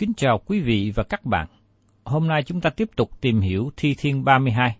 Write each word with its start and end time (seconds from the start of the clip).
Kính 0.00 0.14
chào 0.16 0.40
quý 0.46 0.60
vị 0.60 0.92
và 0.94 1.02
các 1.02 1.24
bạn. 1.24 1.46
Hôm 2.04 2.28
nay 2.28 2.42
chúng 2.42 2.60
ta 2.60 2.70
tiếp 2.70 2.88
tục 2.96 3.20
tìm 3.20 3.40
hiểu 3.40 3.70
Thi 3.76 3.94
Thiên 3.98 4.24
32. 4.24 4.76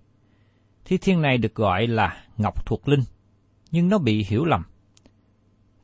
Thi 0.84 0.98
Thiên 0.98 1.22
này 1.22 1.38
được 1.38 1.54
gọi 1.54 1.86
là 1.86 2.25
Ngọc 2.36 2.66
Thuộc 2.66 2.88
Linh, 2.88 3.00
nhưng 3.70 3.88
nó 3.88 3.98
bị 3.98 4.25
hiểu 4.28 4.44
lầm. 4.44 4.62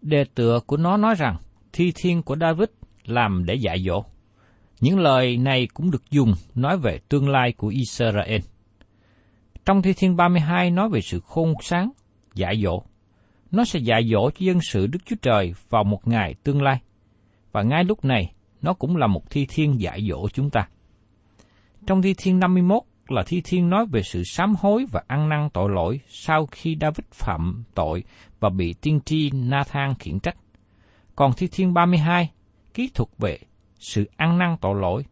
Đề 0.03 0.25
tựa 0.35 0.61
của 0.67 0.77
nó 0.77 0.97
nói 0.97 1.15
rằng 1.15 1.37
Thi 1.73 1.93
Thiên 1.95 2.23
của 2.23 2.37
David 2.37 2.69
làm 3.05 3.45
để 3.47 3.55
dạy 3.55 3.83
dỗ. 3.87 4.05
Những 4.81 4.99
lời 4.99 5.37
này 5.37 5.69
cũng 5.75 5.91
được 5.91 6.11
dùng 6.11 6.33
nói 6.55 6.79
về 6.79 6.99
tương 7.09 7.29
lai 7.29 7.53
của 7.53 7.69
Israel. 7.69 8.41
Trong 9.65 9.83
Thi 9.83 9.93
Thiên 9.93 10.17
32 10.17 10.71
nói 10.71 10.89
về 10.89 11.01
sự 11.01 11.21
khôn 11.21 11.55
sáng, 11.63 11.91
dạy 12.35 12.63
dỗ. 12.65 12.83
Nó 13.51 13.65
sẽ 13.65 13.79
dạy 13.79 14.09
dỗ 14.13 14.31
cho 14.31 14.39
dân 14.39 14.59
sự 14.63 14.87
Đức 14.87 14.99
Chúa 15.05 15.17
Trời 15.23 15.53
vào 15.71 15.85
một 15.85 16.09
ngày 16.09 16.35
tương 16.45 16.63
lai. 16.63 16.81
Và 17.53 17.63
ngay 17.63 17.85
lúc 17.85 18.05
này, 18.05 18.33
nó 18.67 18.75
cũng 18.75 18.97
là 18.97 19.07
một 19.07 19.31
thi 19.31 19.47
thiên 19.49 19.81
dạy 19.81 20.07
dỗ 20.09 20.29
chúng 20.29 20.51
ta. 20.51 20.69
Trong 21.87 22.03
thi 22.03 22.15
thiên 22.19 22.39
51 22.39 22.83
là 23.09 23.23
thi 23.27 23.41
thiên 23.45 23.71
nói 23.71 23.87
về 23.91 24.03
sự 24.03 24.23
sám 24.25 24.55
hối 24.59 24.85
và 24.93 25.03
ăn 25.07 25.29
năn 25.29 25.49
tội 25.53 25.71
lỗi 25.71 26.01
sau 26.09 26.47
khi 26.47 26.77
David 26.81 27.07
phạm 27.13 27.65
tội 27.75 28.05
và 28.41 28.51
bị 28.51 28.73
tiên 28.73 29.01
tri 29.05 29.31
Nathan 29.31 29.95
khiển 29.95 30.21
trách. 30.21 30.37
Còn 31.17 31.33
thi 31.37 31.49
thiên 31.53 31.75
32 31.75 32.31
ký 32.75 32.91
thuật 32.95 33.09
về 33.19 33.39
sự 33.79 34.11
ăn 34.17 34.39
năn 34.39 34.57
tội 34.61 34.81
lỗi, 34.81 35.05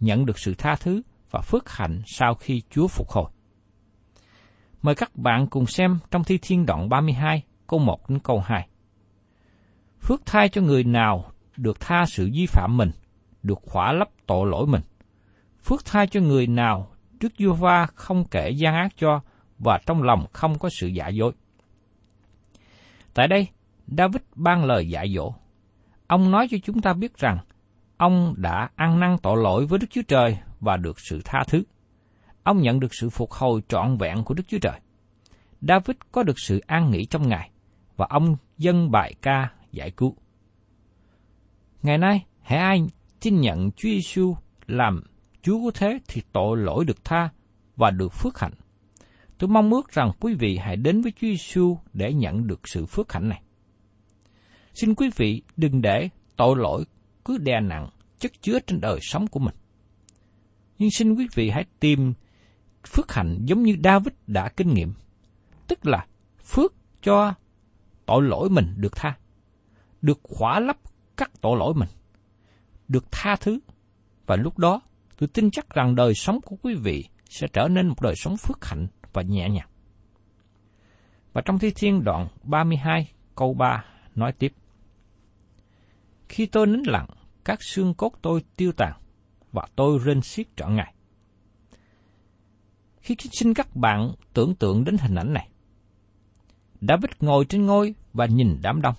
nhận 0.00 0.26
được 0.26 0.38
sự 0.38 0.54
tha 0.58 0.76
thứ 0.76 1.02
và 1.30 1.40
phước 1.40 1.70
hạnh 1.70 2.02
sau 2.06 2.34
khi 2.34 2.62
Chúa 2.70 2.88
phục 2.88 3.10
hồi. 3.10 3.30
Mời 4.82 4.94
các 4.94 5.16
bạn 5.16 5.46
cùng 5.46 5.66
xem 5.66 5.98
trong 6.10 6.24
thi 6.24 6.38
thiên 6.42 6.66
đoạn 6.66 6.88
32 6.88 7.42
câu 7.66 7.80
1 7.80 8.10
đến 8.10 8.18
câu 8.18 8.40
2. 8.40 8.68
Phước 10.00 10.26
thai 10.26 10.48
cho 10.48 10.60
người 10.60 10.84
nào 10.84 11.31
được 11.56 11.80
tha 11.80 12.04
sự 12.06 12.30
vi 12.34 12.46
phạm 12.46 12.76
mình, 12.76 12.90
được 13.42 13.58
khỏa 13.62 13.92
lấp 13.92 14.08
tội 14.26 14.50
lỗi 14.50 14.66
mình. 14.66 14.82
Phước 15.64 15.84
thai 15.84 16.06
cho 16.06 16.20
người 16.20 16.46
nào 16.46 16.90
Đức 17.20 17.32
vua 17.38 17.52
va 17.52 17.86
không 17.94 18.24
kể 18.24 18.50
gian 18.50 18.74
ác 18.74 18.92
cho 18.96 19.20
và 19.58 19.80
trong 19.86 20.02
lòng 20.02 20.26
không 20.32 20.58
có 20.58 20.68
sự 20.80 20.86
giả 20.86 21.08
dối. 21.08 21.32
Tại 23.14 23.28
đây, 23.28 23.48
David 23.86 24.22
ban 24.34 24.64
lời 24.64 24.88
dạy 24.88 25.14
dỗ. 25.14 25.34
Ông 26.06 26.30
nói 26.30 26.48
cho 26.50 26.58
chúng 26.64 26.80
ta 26.80 26.92
biết 26.92 27.16
rằng 27.16 27.38
ông 27.96 28.34
đã 28.36 28.70
ăn 28.74 29.00
năn 29.00 29.16
tội 29.22 29.42
lỗi 29.42 29.66
với 29.66 29.78
Đức 29.78 29.86
Chúa 29.90 30.02
Trời 30.08 30.38
và 30.60 30.76
được 30.76 31.00
sự 31.00 31.20
tha 31.24 31.44
thứ. 31.48 31.62
Ông 32.42 32.62
nhận 32.62 32.80
được 32.80 32.94
sự 32.94 33.10
phục 33.10 33.30
hồi 33.30 33.62
trọn 33.68 33.96
vẹn 33.96 34.24
của 34.24 34.34
Đức 34.34 34.42
Chúa 34.48 34.58
Trời. 34.58 34.80
David 35.60 35.96
có 36.12 36.22
được 36.22 36.38
sự 36.38 36.58
an 36.66 36.90
nghỉ 36.90 37.04
trong 37.04 37.28
Ngài 37.28 37.50
và 37.96 38.06
ông 38.10 38.36
dân 38.58 38.90
bài 38.90 39.14
ca 39.22 39.50
giải 39.72 39.90
cứu. 39.90 40.16
Ngày 41.82 41.98
nay, 41.98 42.24
hãy 42.40 42.58
ai 42.58 42.82
tin 43.20 43.40
nhận 43.40 43.70
Chúa 43.70 43.88
Giêsu 43.88 44.36
làm 44.66 45.02
Chúa 45.42 45.58
của 45.60 45.70
thế 45.70 45.98
thì 46.08 46.22
tội 46.32 46.58
lỗi 46.58 46.84
được 46.84 47.04
tha 47.04 47.28
và 47.76 47.90
được 47.90 48.12
phước 48.12 48.38
hạnh. 48.38 48.52
Tôi 49.38 49.48
mong 49.48 49.70
ước 49.70 49.90
rằng 49.90 50.10
quý 50.20 50.34
vị 50.34 50.56
hãy 50.56 50.76
đến 50.76 51.02
với 51.02 51.12
Chúa 51.12 51.26
Giêsu 51.26 51.78
để 51.92 52.12
nhận 52.12 52.46
được 52.46 52.68
sự 52.68 52.86
phước 52.86 53.12
hạnh 53.12 53.28
này. 53.28 53.42
Xin 54.74 54.94
quý 54.94 55.10
vị 55.16 55.42
đừng 55.56 55.82
để 55.82 56.08
tội 56.36 56.56
lỗi 56.56 56.84
cứ 57.24 57.38
đè 57.38 57.60
nặng 57.60 57.88
chất 58.18 58.32
chứa 58.42 58.58
trên 58.66 58.80
đời 58.80 58.98
sống 59.02 59.26
của 59.26 59.40
mình. 59.40 59.54
Nhưng 60.78 60.90
xin 60.90 61.14
quý 61.14 61.26
vị 61.34 61.50
hãy 61.50 61.64
tìm 61.80 62.12
phước 62.86 63.12
hạnh 63.12 63.38
giống 63.44 63.62
như 63.62 63.76
David 63.84 64.14
đã 64.26 64.48
kinh 64.48 64.74
nghiệm, 64.74 64.94
tức 65.68 65.86
là 65.86 66.06
phước 66.44 66.74
cho 67.02 67.34
tội 68.06 68.22
lỗi 68.22 68.50
mình 68.50 68.74
được 68.76 68.96
tha, 68.96 69.16
được 70.02 70.20
khỏa 70.22 70.60
lấp 70.60 70.76
cắt 71.22 71.30
tội 71.40 71.56
lỗi 71.58 71.74
mình, 71.74 71.88
được 72.88 73.04
tha 73.10 73.36
thứ, 73.40 73.58
và 74.26 74.36
lúc 74.36 74.58
đó 74.58 74.80
tôi 75.18 75.28
tin 75.28 75.50
chắc 75.50 75.70
rằng 75.70 75.94
đời 75.94 76.14
sống 76.14 76.40
của 76.40 76.56
quý 76.62 76.74
vị 76.74 77.08
sẽ 77.28 77.46
trở 77.52 77.68
nên 77.68 77.88
một 77.88 78.02
đời 78.02 78.14
sống 78.16 78.36
phước 78.36 78.64
hạnh 78.64 78.86
và 79.12 79.22
nhẹ 79.22 79.48
nhàng. 79.48 79.68
Và 81.32 81.42
trong 81.44 81.58
Thi 81.58 81.70
Thiên 81.76 82.04
đoạn 82.04 82.28
32 82.42 83.12
câu 83.36 83.54
3 83.54 83.84
nói 84.14 84.32
tiếp. 84.32 84.52
Khi 86.28 86.46
tôi 86.46 86.66
nín 86.66 86.82
lặng, 86.86 87.06
các 87.44 87.62
xương 87.62 87.94
cốt 87.94 88.12
tôi 88.22 88.44
tiêu 88.56 88.72
tàn, 88.72 88.92
và 89.52 89.66
tôi 89.76 89.98
rên 90.04 90.22
xiết 90.22 90.46
trọn 90.56 90.76
ngày. 90.76 90.94
Khi 93.00 93.16
xin 93.32 93.54
các 93.54 93.76
bạn 93.76 94.12
tưởng 94.32 94.54
tượng 94.54 94.84
đến 94.84 94.96
hình 95.00 95.14
ảnh 95.14 95.32
này, 95.32 95.48
David 96.80 97.10
ngồi 97.20 97.44
trên 97.44 97.66
ngôi 97.66 97.94
và 98.12 98.26
nhìn 98.26 98.58
đám 98.62 98.82
đông. 98.82 98.94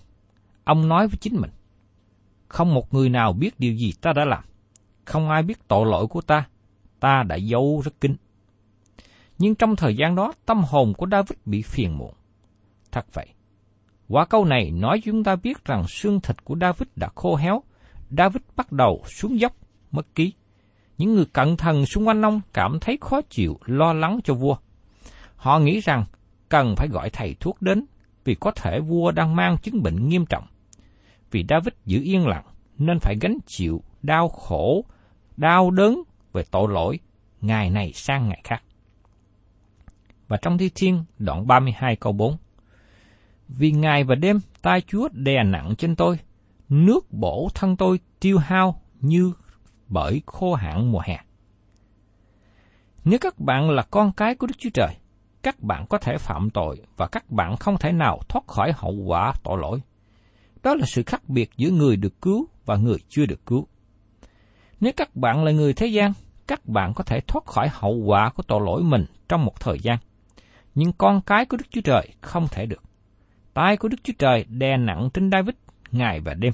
Ông 0.63 0.87
nói 0.87 1.07
với 1.07 1.17
chính 1.21 1.41
mình, 1.41 1.51
không 2.53 2.73
một 2.73 2.94
người 2.94 3.09
nào 3.09 3.33
biết 3.33 3.59
điều 3.59 3.73
gì 3.73 3.94
ta 4.01 4.13
đã 4.13 4.25
làm. 4.25 4.44
Không 5.05 5.29
ai 5.29 5.44
biết 5.44 5.67
tội 5.67 5.85
lỗi 5.85 6.07
của 6.07 6.21
ta. 6.21 6.47
Ta 7.00 7.23
đã 7.23 7.35
giấu 7.35 7.81
rất 7.85 8.01
kín. 8.01 8.15
Nhưng 9.38 9.55
trong 9.55 9.75
thời 9.75 9.95
gian 9.95 10.15
đó, 10.15 10.33
tâm 10.45 10.63
hồn 10.63 10.94
của 10.94 11.07
David 11.11 11.38
bị 11.45 11.61
phiền 11.61 11.97
muộn. 11.97 12.13
Thật 12.91 13.05
vậy. 13.13 13.27
Qua 14.09 14.25
câu 14.25 14.45
này 14.45 14.71
nói 14.71 15.01
chúng 15.03 15.23
ta 15.23 15.35
biết 15.35 15.65
rằng 15.65 15.88
xương 15.88 16.21
thịt 16.21 16.44
của 16.44 16.55
David 16.61 16.88
đã 16.95 17.09
khô 17.15 17.35
héo. 17.35 17.63
David 18.09 18.41
bắt 18.55 18.71
đầu 18.71 19.03
xuống 19.07 19.39
dốc, 19.39 19.53
mất 19.91 20.15
ký. 20.15 20.33
Những 20.97 21.15
người 21.15 21.25
cận 21.25 21.57
thần 21.57 21.85
xung 21.85 22.07
quanh 22.07 22.21
ông 22.21 22.41
cảm 22.53 22.79
thấy 22.81 22.97
khó 23.01 23.21
chịu, 23.21 23.59
lo 23.65 23.94
lắng 23.94 24.19
cho 24.23 24.33
vua. 24.33 24.55
Họ 25.35 25.59
nghĩ 25.59 25.79
rằng 25.79 26.05
cần 26.50 26.75
phải 26.75 26.88
gọi 26.88 27.09
thầy 27.09 27.35
thuốc 27.39 27.61
đến 27.61 27.85
vì 28.25 28.35
có 28.35 28.51
thể 28.51 28.79
vua 28.79 29.11
đang 29.11 29.35
mang 29.35 29.57
chứng 29.57 29.83
bệnh 29.83 30.09
nghiêm 30.09 30.25
trọng. 30.25 30.44
Vì 31.33 31.45
David 31.50 31.74
giữ 31.85 32.01
yên 32.03 32.27
lặng 32.27 32.45
nên 32.77 33.00
phải 33.00 33.15
gánh 33.21 33.38
chịu 33.45 33.83
đau 34.01 34.30
khổ, 34.30 34.85
đau 35.38 35.71
đớn 35.71 36.03
về 36.33 36.44
tội 36.51 36.68
lỗi 36.71 37.00
ngày 37.41 37.69
này 37.69 37.94
sang 37.94 38.30
ngày 38.30 38.41
khác. 38.44 38.63
Và 40.27 40.38
trong 40.38 40.57
Thi 40.57 40.69
Thiên 40.75 41.03
đoạn 41.18 41.47
32 41.47 41.95
câu 41.95 42.13
4 42.13 42.38
Vì 43.47 43.71
ngày 43.71 44.03
và 44.03 44.15
đêm 44.15 44.39
tai 44.62 44.81
Chúa 44.81 45.09
đè 45.12 45.44
nặng 45.44 45.75
trên 45.77 45.95
tôi, 45.95 46.19
nước 46.69 47.12
bổ 47.12 47.50
thân 47.56 47.77
tôi 47.77 48.00
tiêu 48.19 48.38
hao 48.38 48.81
như 49.01 49.33
bởi 49.88 50.21
khô 50.25 50.53
hạn 50.53 50.91
mùa 50.91 51.01
hè. 51.06 51.19
Nếu 53.03 53.19
các 53.21 53.39
bạn 53.39 53.69
là 53.69 53.83
con 53.91 54.12
cái 54.12 54.36
của 54.36 54.47
Đức 54.47 54.56
Chúa 54.57 54.69
Trời, 54.74 54.95
các 55.44 55.59
bạn 55.59 55.86
có 55.89 55.97
thể 55.97 56.18
phạm 56.18 56.50
tội 56.50 56.81
và 56.97 57.07
các 57.07 57.29
bạn 57.29 57.57
không 57.57 57.77
thể 57.77 57.91
nào 57.91 58.19
thoát 58.29 58.47
khỏi 58.47 58.71
hậu 58.75 58.94
quả 58.94 59.33
tội 59.44 59.57
lỗi. 59.57 59.81
Đó 60.63 60.75
là 60.75 60.86
sự 60.86 61.04
khác 61.04 61.30
biệt 61.30 61.50
giữa 61.57 61.69
người 61.69 61.95
được 61.95 62.21
cứu 62.21 62.48
và 62.65 62.75
người 62.75 62.98
chưa 63.10 63.25
được 63.25 63.45
cứu. 63.45 63.68
Nếu 64.80 64.94
các 64.98 65.15
bạn 65.15 65.44
là 65.44 65.51
người 65.51 65.74
thế 65.74 65.88
gian, 65.88 66.13
các 66.48 66.65
bạn 66.65 66.94
có 66.94 67.04
thể 67.04 67.19
thoát 67.27 67.45
khỏi 67.45 67.69
hậu 67.71 67.95
quả 67.95 68.31
của 68.36 68.44
tội 68.44 68.62
lỗi 68.65 68.83
mình 68.83 69.06
trong 69.30 69.45
một 69.45 69.60
thời 69.60 69.80
gian. 69.80 69.98
Nhưng 70.75 70.94
con 70.94 71.21
cái 71.21 71.45
của 71.45 71.57
Đức 71.57 71.65
Chúa 71.69 71.81
Trời 71.81 72.07
không 72.21 72.48
thể 72.51 72.65
được. 72.65 72.83
Tai 73.54 73.77
của 73.77 73.88
Đức 73.88 73.98
Chúa 74.04 74.13
Trời 74.19 74.45
đè 74.50 74.77
nặng 74.77 75.10
trên 75.13 75.31
David 75.31 75.56
ngày 75.92 76.19
và 76.19 76.33
đêm. 76.33 76.54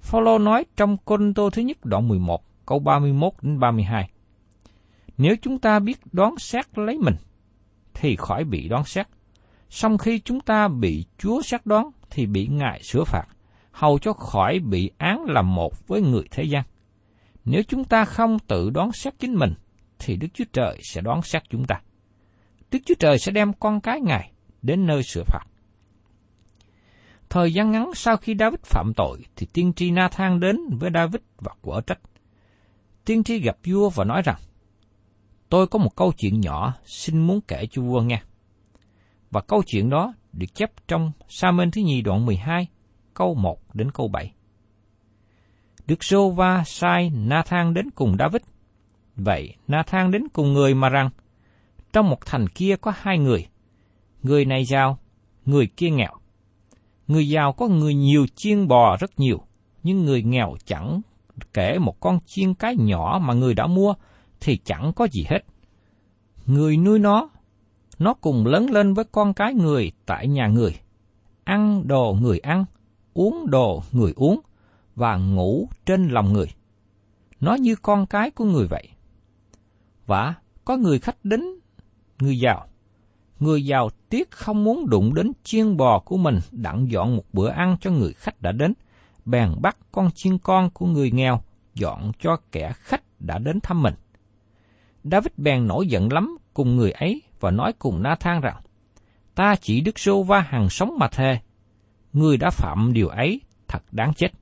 Phaolô 0.00 0.38
nói 0.38 0.64
trong 0.76 0.96
Côn 1.04 1.34
Tô 1.34 1.50
thứ 1.50 1.62
nhất 1.62 1.84
đoạn 1.84 2.08
11, 2.08 2.42
câu 2.66 2.78
31 2.78 3.32
đến 3.42 3.60
32. 3.60 4.10
Nếu 5.18 5.36
chúng 5.42 5.58
ta 5.58 5.78
biết 5.78 5.98
đoán 6.12 6.34
xét 6.38 6.78
lấy 6.78 6.98
mình, 6.98 7.14
thì 7.94 8.16
khỏi 8.16 8.44
bị 8.44 8.68
đoán 8.68 8.84
xét. 8.84 9.06
Song 9.70 9.98
khi 9.98 10.18
chúng 10.18 10.40
ta 10.40 10.68
bị 10.68 11.04
Chúa 11.18 11.42
xét 11.42 11.66
đoán, 11.66 11.90
thì 12.16 12.26
bị 12.26 12.46
Ngài 12.46 12.82
sửa 12.82 13.04
phạt, 13.04 13.24
hầu 13.72 13.98
cho 13.98 14.12
khỏi 14.12 14.58
bị 14.58 14.90
án 14.98 15.24
làm 15.28 15.54
một 15.54 15.88
với 15.88 16.02
người 16.02 16.22
thế 16.30 16.42
gian. 16.44 16.62
Nếu 17.44 17.62
chúng 17.68 17.84
ta 17.84 18.04
không 18.04 18.38
tự 18.38 18.70
đoán 18.70 18.92
xét 18.92 19.14
chính 19.18 19.34
mình, 19.34 19.54
thì 19.98 20.16
Đức 20.16 20.28
Chúa 20.34 20.44
Trời 20.52 20.78
sẽ 20.82 21.00
đoán 21.00 21.22
xét 21.22 21.42
chúng 21.50 21.64
ta. 21.64 21.80
Đức 22.70 22.78
Chúa 22.86 22.94
Trời 22.98 23.18
sẽ 23.18 23.32
đem 23.32 23.52
con 23.52 23.80
cái 23.80 24.00
Ngài 24.00 24.32
đến 24.62 24.86
nơi 24.86 25.02
sửa 25.02 25.22
phạt. 25.26 25.44
Thời 27.28 27.52
gian 27.52 27.70
ngắn 27.70 27.90
sau 27.94 28.16
khi 28.16 28.34
David 28.38 28.60
phạm 28.64 28.92
tội, 28.96 29.18
thì 29.36 29.46
tiên 29.52 29.72
tri 29.72 29.90
Nathan 29.90 30.40
đến 30.40 30.56
với 30.70 30.90
David 30.94 31.20
và 31.38 31.52
quở 31.62 31.80
trách. 31.80 32.00
Tiên 33.04 33.24
tri 33.24 33.38
gặp 33.38 33.56
vua 33.64 33.90
và 33.90 34.04
nói 34.04 34.22
rằng, 34.24 34.36
Tôi 35.48 35.66
có 35.66 35.78
một 35.78 35.96
câu 35.96 36.12
chuyện 36.12 36.40
nhỏ 36.40 36.74
xin 36.84 37.26
muốn 37.26 37.40
kể 37.48 37.66
cho 37.70 37.82
vua 37.82 38.00
nghe. 38.00 38.22
Và 39.36 39.42
câu 39.42 39.62
chuyện 39.62 39.90
đó 39.90 40.14
được 40.32 40.54
chép 40.54 40.70
trong 40.88 41.12
Sa-mênh 41.28 41.70
thứ 41.70 41.80
nhì 41.80 42.02
đoạn 42.02 42.26
12, 42.26 42.66
câu 43.14 43.34
1 43.34 43.74
đến 43.74 43.90
câu 43.90 44.08
7. 44.08 44.32
Đức 45.86 46.04
Sô 46.04 46.30
Va 46.30 46.62
sai 46.66 47.10
Nathan 47.10 47.74
đến 47.74 47.90
cùng 47.90 48.16
David. 48.18 48.42
Vậy 49.16 49.54
Nathan 49.68 50.10
đến 50.10 50.28
cùng 50.32 50.52
người 50.52 50.74
mà 50.74 50.88
rằng, 50.88 51.10
trong 51.92 52.10
một 52.10 52.26
thành 52.26 52.48
kia 52.48 52.76
có 52.80 52.92
hai 52.96 53.18
người, 53.18 53.46
người 54.22 54.44
này 54.44 54.64
giàu, 54.64 54.98
người 55.44 55.66
kia 55.66 55.90
nghèo. 55.90 56.12
Người 57.06 57.28
giàu 57.28 57.52
có 57.52 57.68
người 57.68 57.94
nhiều 57.94 58.26
chiên 58.34 58.68
bò 58.68 58.96
rất 59.00 59.10
nhiều, 59.20 59.40
nhưng 59.82 60.04
người 60.04 60.22
nghèo 60.22 60.56
chẳng 60.64 61.00
kể 61.54 61.78
một 61.78 62.00
con 62.00 62.18
chiên 62.26 62.54
cái 62.54 62.76
nhỏ 62.76 63.20
mà 63.22 63.34
người 63.34 63.54
đã 63.54 63.66
mua 63.66 63.94
thì 64.40 64.58
chẳng 64.64 64.92
có 64.96 65.08
gì 65.12 65.26
hết. 65.28 65.40
Người 66.46 66.76
nuôi 66.76 66.98
nó, 66.98 67.28
nó 67.98 68.14
cùng 68.14 68.46
lớn 68.46 68.70
lên 68.70 68.94
với 68.94 69.04
con 69.04 69.34
cái 69.34 69.54
người 69.54 69.92
tại 70.06 70.28
nhà 70.28 70.48
người, 70.48 70.74
ăn 71.44 71.88
đồ 71.88 72.16
người 72.20 72.38
ăn, 72.38 72.64
uống 73.14 73.50
đồ 73.50 73.82
người 73.92 74.12
uống, 74.16 74.40
và 74.94 75.16
ngủ 75.16 75.68
trên 75.86 76.08
lòng 76.08 76.32
người. 76.32 76.46
Nó 77.40 77.54
như 77.54 77.76
con 77.76 78.06
cái 78.06 78.30
của 78.30 78.44
người 78.44 78.66
vậy. 78.66 78.88
Và 80.06 80.34
có 80.64 80.76
người 80.76 80.98
khách 80.98 81.24
đến, 81.24 81.44
người 82.18 82.38
giàu. 82.38 82.66
Người 83.40 83.66
giàu 83.66 83.90
tiếc 84.08 84.30
không 84.30 84.64
muốn 84.64 84.90
đụng 84.90 85.14
đến 85.14 85.32
chiên 85.44 85.76
bò 85.76 85.98
của 85.98 86.16
mình 86.16 86.38
đặng 86.50 86.90
dọn 86.90 87.16
một 87.16 87.24
bữa 87.32 87.48
ăn 87.48 87.76
cho 87.80 87.90
người 87.90 88.12
khách 88.12 88.42
đã 88.42 88.52
đến, 88.52 88.74
bèn 89.24 89.50
bắt 89.60 89.76
con 89.92 90.10
chiên 90.10 90.38
con 90.38 90.70
của 90.70 90.86
người 90.86 91.10
nghèo 91.10 91.40
dọn 91.74 92.12
cho 92.20 92.36
kẻ 92.52 92.72
khách 92.76 93.02
đã 93.20 93.38
đến 93.38 93.60
thăm 93.60 93.82
mình. 93.82 93.94
David 95.04 95.32
bèn 95.36 95.66
nổi 95.66 95.86
giận 95.86 96.12
lắm 96.12 96.38
cùng 96.54 96.76
người 96.76 96.90
ấy 96.90 97.22
và 97.40 97.50
nói 97.50 97.72
cùng 97.78 98.02
Na 98.02 98.16
Thang 98.20 98.40
rằng, 98.40 98.62
ta 99.34 99.54
chỉ 99.60 99.80
Đức 99.80 99.98
Sô 99.98 100.22
Va 100.22 100.40
hàng 100.40 100.68
sống 100.70 100.96
mà 100.98 101.08
thề, 101.08 101.38
người 102.12 102.36
đã 102.36 102.50
phạm 102.50 102.92
điều 102.92 103.08
ấy 103.08 103.40
thật 103.68 103.82
đáng 103.92 104.14
chết 104.14 104.32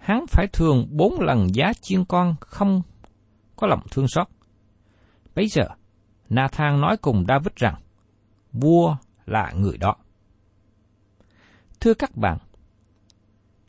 hắn 0.00 0.26
phải 0.26 0.46
thường 0.52 0.86
bốn 0.90 1.20
lần 1.20 1.54
giá 1.54 1.72
chiên 1.80 2.04
con 2.04 2.34
không 2.40 2.82
có 3.56 3.66
lòng 3.66 3.80
thương 3.90 4.08
xót. 4.08 4.28
Bây 5.34 5.48
giờ, 5.48 5.62
Na 6.28 6.48
Thang 6.52 6.80
nói 6.80 6.96
cùng 6.96 7.24
David 7.28 7.52
rằng, 7.56 7.74
vua 8.52 8.96
là 9.26 9.52
người 9.52 9.78
đó. 9.78 9.96
Thưa 11.80 11.94
các 11.94 12.16
bạn, 12.16 12.38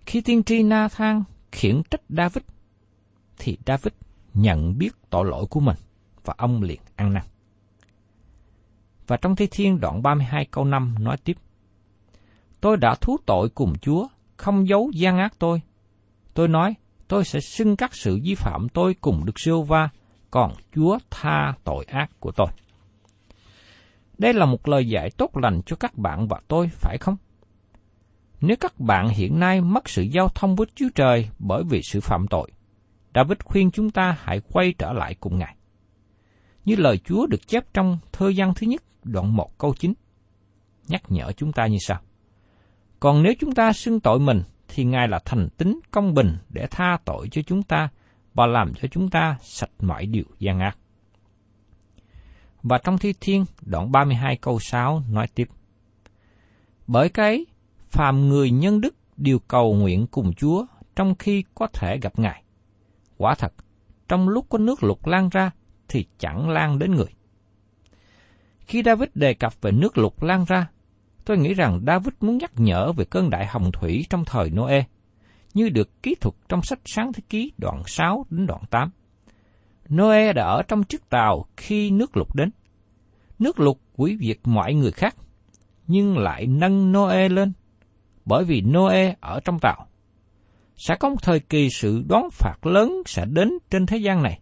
khi 0.05 0.21
tiên 0.21 0.43
tri 0.43 0.63
Na 0.63 0.87
Thang 0.87 1.23
khiển 1.51 1.81
trách 1.89 2.01
David, 2.09 2.43
thì 3.37 3.57
David 3.65 3.93
nhận 4.33 4.77
biết 4.77 4.91
tội 5.09 5.25
lỗi 5.25 5.45
của 5.49 5.59
mình 5.59 5.77
và 6.23 6.33
ông 6.37 6.63
liền 6.63 6.81
ăn 6.95 7.13
năn. 7.13 7.23
Và 9.11 9.17
trong 9.17 9.35
Thi 9.35 9.47
Thiên 9.51 9.79
đoạn 9.79 10.01
32 10.01 10.45
câu 10.51 10.65
5 10.65 10.95
nói 10.99 11.17
tiếp, 11.23 11.37
Tôi 12.61 12.77
đã 12.77 12.95
thú 13.01 13.17
tội 13.25 13.49
cùng 13.49 13.73
Chúa, 13.81 14.07
không 14.37 14.67
giấu 14.67 14.91
gian 14.93 15.17
ác 15.17 15.33
tôi, 15.39 15.61
Tôi 16.33 16.47
nói, 16.47 16.75
tôi 17.07 17.23
sẽ 17.25 17.39
xưng 17.39 17.75
các 17.75 17.95
sự 17.95 18.19
vi 18.23 18.35
phạm 18.35 18.69
tôi 18.69 18.95
cùng 19.01 19.25
được 19.25 19.39
siêu 19.39 19.63
va, 19.63 19.89
còn 20.31 20.53
Chúa 20.75 20.97
tha 21.09 21.53
tội 21.63 21.85
ác 21.85 22.11
của 22.19 22.31
tôi. 22.31 22.47
Đây 24.17 24.33
là 24.33 24.45
một 24.45 24.67
lời 24.67 24.87
dạy 24.87 25.09
tốt 25.17 25.37
lành 25.37 25.61
cho 25.65 25.75
các 25.75 25.97
bạn 25.97 26.27
và 26.27 26.39
tôi, 26.47 26.69
phải 26.73 26.97
không? 26.97 27.17
Nếu 28.41 28.57
các 28.59 28.79
bạn 28.79 29.09
hiện 29.09 29.39
nay 29.39 29.61
mất 29.61 29.89
sự 29.89 30.01
giao 30.01 30.27
thông 30.27 30.55
với 30.55 30.67
Chúa 30.75 30.89
Trời 30.95 31.29
bởi 31.39 31.63
vì 31.69 31.81
sự 31.83 31.99
phạm 31.99 32.27
tội, 32.27 32.51
David 33.15 33.37
khuyên 33.43 33.71
chúng 33.71 33.89
ta 33.89 34.17
hãy 34.19 34.41
quay 34.51 34.73
trở 34.77 34.93
lại 34.93 35.15
cùng 35.19 35.37
Ngài. 35.37 35.55
Như 36.65 36.75
lời 36.75 36.97
Chúa 36.97 37.27
được 37.27 37.47
chép 37.47 37.63
trong 37.73 37.97
thơ 38.11 38.31
văn 38.35 38.53
thứ 38.55 38.67
nhất, 38.67 38.83
đoạn 39.03 39.35
1 39.35 39.57
câu 39.57 39.73
9, 39.79 39.93
nhắc 40.87 41.01
nhở 41.09 41.31
chúng 41.31 41.51
ta 41.51 41.67
như 41.67 41.77
sau. 41.79 41.99
Còn 42.99 43.23
nếu 43.23 43.33
chúng 43.39 43.55
ta 43.55 43.73
xưng 43.73 43.99
tội 43.99 44.19
mình, 44.19 44.43
thì 44.67 44.83
Ngài 44.83 45.07
là 45.07 45.19
thành 45.25 45.49
tính 45.57 45.79
công 45.91 46.13
bình 46.13 46.37
để 46.49 46.67
tha 46.71 46.97
tội 47.05 47.27
cho 47.31 47.41
chúng 47.41 47.63
ta 47.63 47.89
và 48.33 48.45
làm 48.45 48.73
cho 48.73 48.87
chúng 48.91 49.09
ta 49.09 49.37
sạch 49.41 49.71
mọi 49.79 50.05
điều 50.05 50.25
gian 50.39 50.59
ác. 50.59 50.77
Và 52.63 52.77
trong 52.77 52.97
Thi 52.97 53.13
Thiên, 53.21 53.45
đoạn 53.61 53.91
32 53.91 54.35
câu 54.35 54.59
6 54.59 55.03
nói 55.09 55.27
tiếp. 55.35 55.47
Bởi 56.87 57.09
cái, 57.09 57.45
phàm 57.89 58.29
người 58.29 58.51
nhân 58.51 58.81
đức 58.81 58.95
đều 59.17 59.39
cầu 59.39 59.73
nguyện 59.73 60.07
cùng 60.11 60.33
Chúa 60.33 60.65
trong 60.95 61.15
khi 61.15 61.43
có 61.55 61.67
thể 61.73 61.97
gặp 62.01 62.19
Ngài. 62.19 62.43
Quả 63.17 63.35
thật, 63.35 63.53
trong 64.07 64.29
lúc 64.29 64.45
có 64.49 64.57
nước 64.57 64.83
lụt 64.83 64.97
lan 65.03 65.29
ra 65.29 65.51
thì 65.87 66.05
chẳng 66.19 66.49
lan 66.49 66.79
đến 66.79 66.95
người. 66.95 67.13
Khi 68.71 68.81
David 68.85 69.09
đề 69.15 69.33
cập 69.33 69.61
về 69.61 69.71
nước 69.71 69.97
lụt 69.97 70.13
lan 70.21 70.45
ra, 70.47 70.67
Tôi 71.25 71.37
nghĩ 71.37 71.53
rằng 71.53 71.81
David 71.87 72.13
muốn 72.21 72.37
nhắc 72.37 72.51
nhở 72.55 72.91
về 72.91 73.05
cơn 73.05 73.29
đại 73.29 73.47
hồng 73.47 73.71
thủy 73.71 74.05
trong 74.09 74.25
thời 74.25 74.49
Noe, 74.49 74.83
như 75.53 75.69
được 75.69 76.03
ký 76.03 76.15
thuật 76.15 76.35
trong 76.49 76.61
sách 76.63 76.79
Sáng 76.85 77.13
Thế 77.13 77.23
Ký 77.29 77.51
đoạn 77.57 77.81
6 77.85 78.25
đến 78.29 78.47
đoạn 78.47 78.61
8. 78.69 78.89
Noe 79.89 80.33
đã 80.33 80.45
ở 80.45 80.63
trong 80.67 80.83
chiếc 80.83 81.09
tàu 81.09 81.45
khi 81.57 81.91
nước 81.91 82.17
lụt 82.17 82.27
đến. 82.35 82.49
Nước 83.39 83.59
lụt 83.59 83.77
quỷ 83.95 84.17
diệt 84.21 84.37
mọi 84.43 84.73
người 84.73 84.91
khác, 84.91 85.15
nhưng 85.87 86.17
lại 86.17 86.47
nâng 86.47 86.91
Noe 86.91 87.29
lên, 87.29 87.53
bởi 88.25 88.43
vì 88.43 88.61
Noe 88.61 89.15
ở 89.19 89.39
trong 89.45 89.59
tàu. 89.59 89.87
Sẽ 90.75 90.95
có 90.99 91.09
một 91.09 91.23
thời 91.23 91.39
kỳ 91.39 91.69
sự 91.69 92.03
đón 92.09 92.23
phạt 92.31 92.65
lớn 92.65 93.01
sẽ 93.05 93.25
đến 93.25 93.49
trên 93.69 93.85
thế 93.85 93.97
gian 93.97 94.23
này. 94.23 94.39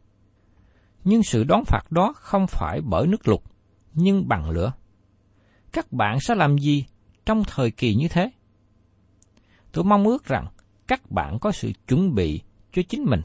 Nhưng 1.03 1.23
sự 1.23 1.43
đón 1.43 1.63
phạt 1.65 1.91
đó 1.91 2.13
không 2.15 2.47
phải 2.47 2.81
bởi 2.81 3.07
nước 3.07 3.27
lụt, 3.27 3.41
nhưng 3.93 4.27
bằng 4.27 4.49
lửa 4.49 4.73
các 5.73 5.91
bạn 5.91 6.19
sẽ 6.19 6.35
làm 6.35 6.57
gì 6.57 6.85
trong 7.25 7.43
thời 7.47 7.71
kỳ 7.71 7.95
như 7.95 8.07
thế? 8.07 8.31
Tôi 9.71 9.83
mong 9.83 10.03
ước 10.03 10.25
rằng 10.25 10.47
các 10.87 11.11
bạn 11.11 11.39
có 11.39 11.51
sự 11.51 11.71
chuẩn 11.87 12.15
bị 12.15 12.41
cho 12.71 12.81
chính 12.89 13.03
mình 13.03 13.21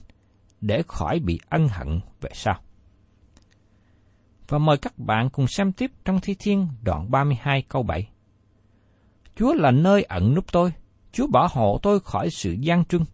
để 0.60 0.82
khỏi 0.88 1.20
bị 1.20 1.40
ân 1.48 1.68
hận 1.68 2.00
về 2.20 2.30
sau. 2.34 2.60
Và 4.48 4.58
mời 4.58 4.76
các 4.76 4.98
bạn 4.98 5.30
cùng 5.30 5.46
xem 5.46 5.72
tiếp 5.72 5.90
trong 6.04 6.20
Thi 6.20 6.34
Thiên 6.38 6.68
đoạn 6.82 7.10
32 7.10 7.62
câu 7.62 7.82
7. 7.82 8.08
Chúa 9.36 9.54
là 9.54 9.70
nơi 9.70 10.02
ẩn 10.02 10.34
núp 10.34 10.52
tôi, 10.52 10.72
Chúa 11.12 11.26
bảo 11.26 11.48
hộ 11.50 11.78
tôi 11.82 12.00
khỏi 12.00 12.28
sự 12.30 12.52
gian 12.52 12.84
trưng. 12.84 13.04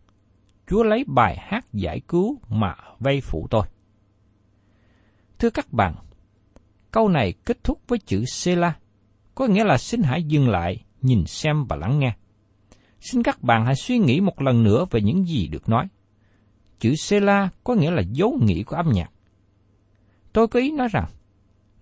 Chúa 0.67 0.83
lấy 0.83 1.05
bài 1.07 1.37
hát 1.41 1.65
giải 1.73 2.01
cứu 2.09 2.41
mà 2.49 2.75
vây 2.99 3.21
phủ 3.21 3.47
tôi. 3.51 3.67
Thưa 5.39 5.51
các 5.51 5.73
bạn, 5.73 5.95
câu 6.91 7.09
này 7.09 7.33
kết 7.33 7.65
thúc 7.65 7.81
với 7.89 7.99
chữ 7.99 8.25
Sela, 8.25 8.77
có 9.35 9.47
nghĩa 9.47 9.65
là 9.65 9.79
xin 9.79 10.03
hãy 10.03 10.23
dừng 10.23 10.49
lại, 10.49 10.85
nhìn 11.03 11.27
xem 11.27 11.65
và 11.69 11.77
lắng 11.77 11.99
nghe. 11.99 12.13
Xin 13.01 13.23
các 13.23 13.43
bạn 13.43 13.67
hãy 13.67 13.75
suy 13.75 13.99
nghĩ 13.99 14.21
một 14.21 14.43
lần 14.43 14.65
nữa 14.65 14.85
về 14.91 15.01
những 15.01 15.25
gì 15.25 15.49
được 15.49 15.69
nói. 15.69 15.89
Chữ 16.79 16.95
Sela 16.95 17.49
có 17.65 17.75
nghĩa 17.75 17.91
là 17.91 18.03
dấu 18.13 18.39
nghỉ 18.43 18.63
của 18.63 18.77
âm 18.77 18.89
nhạc. 18.93 19.11
Tôi 20.33 20.49
có 20.49 20.61
ý 20.61 20.71
nói 20.71 20.89
rằng, 20.93 21.07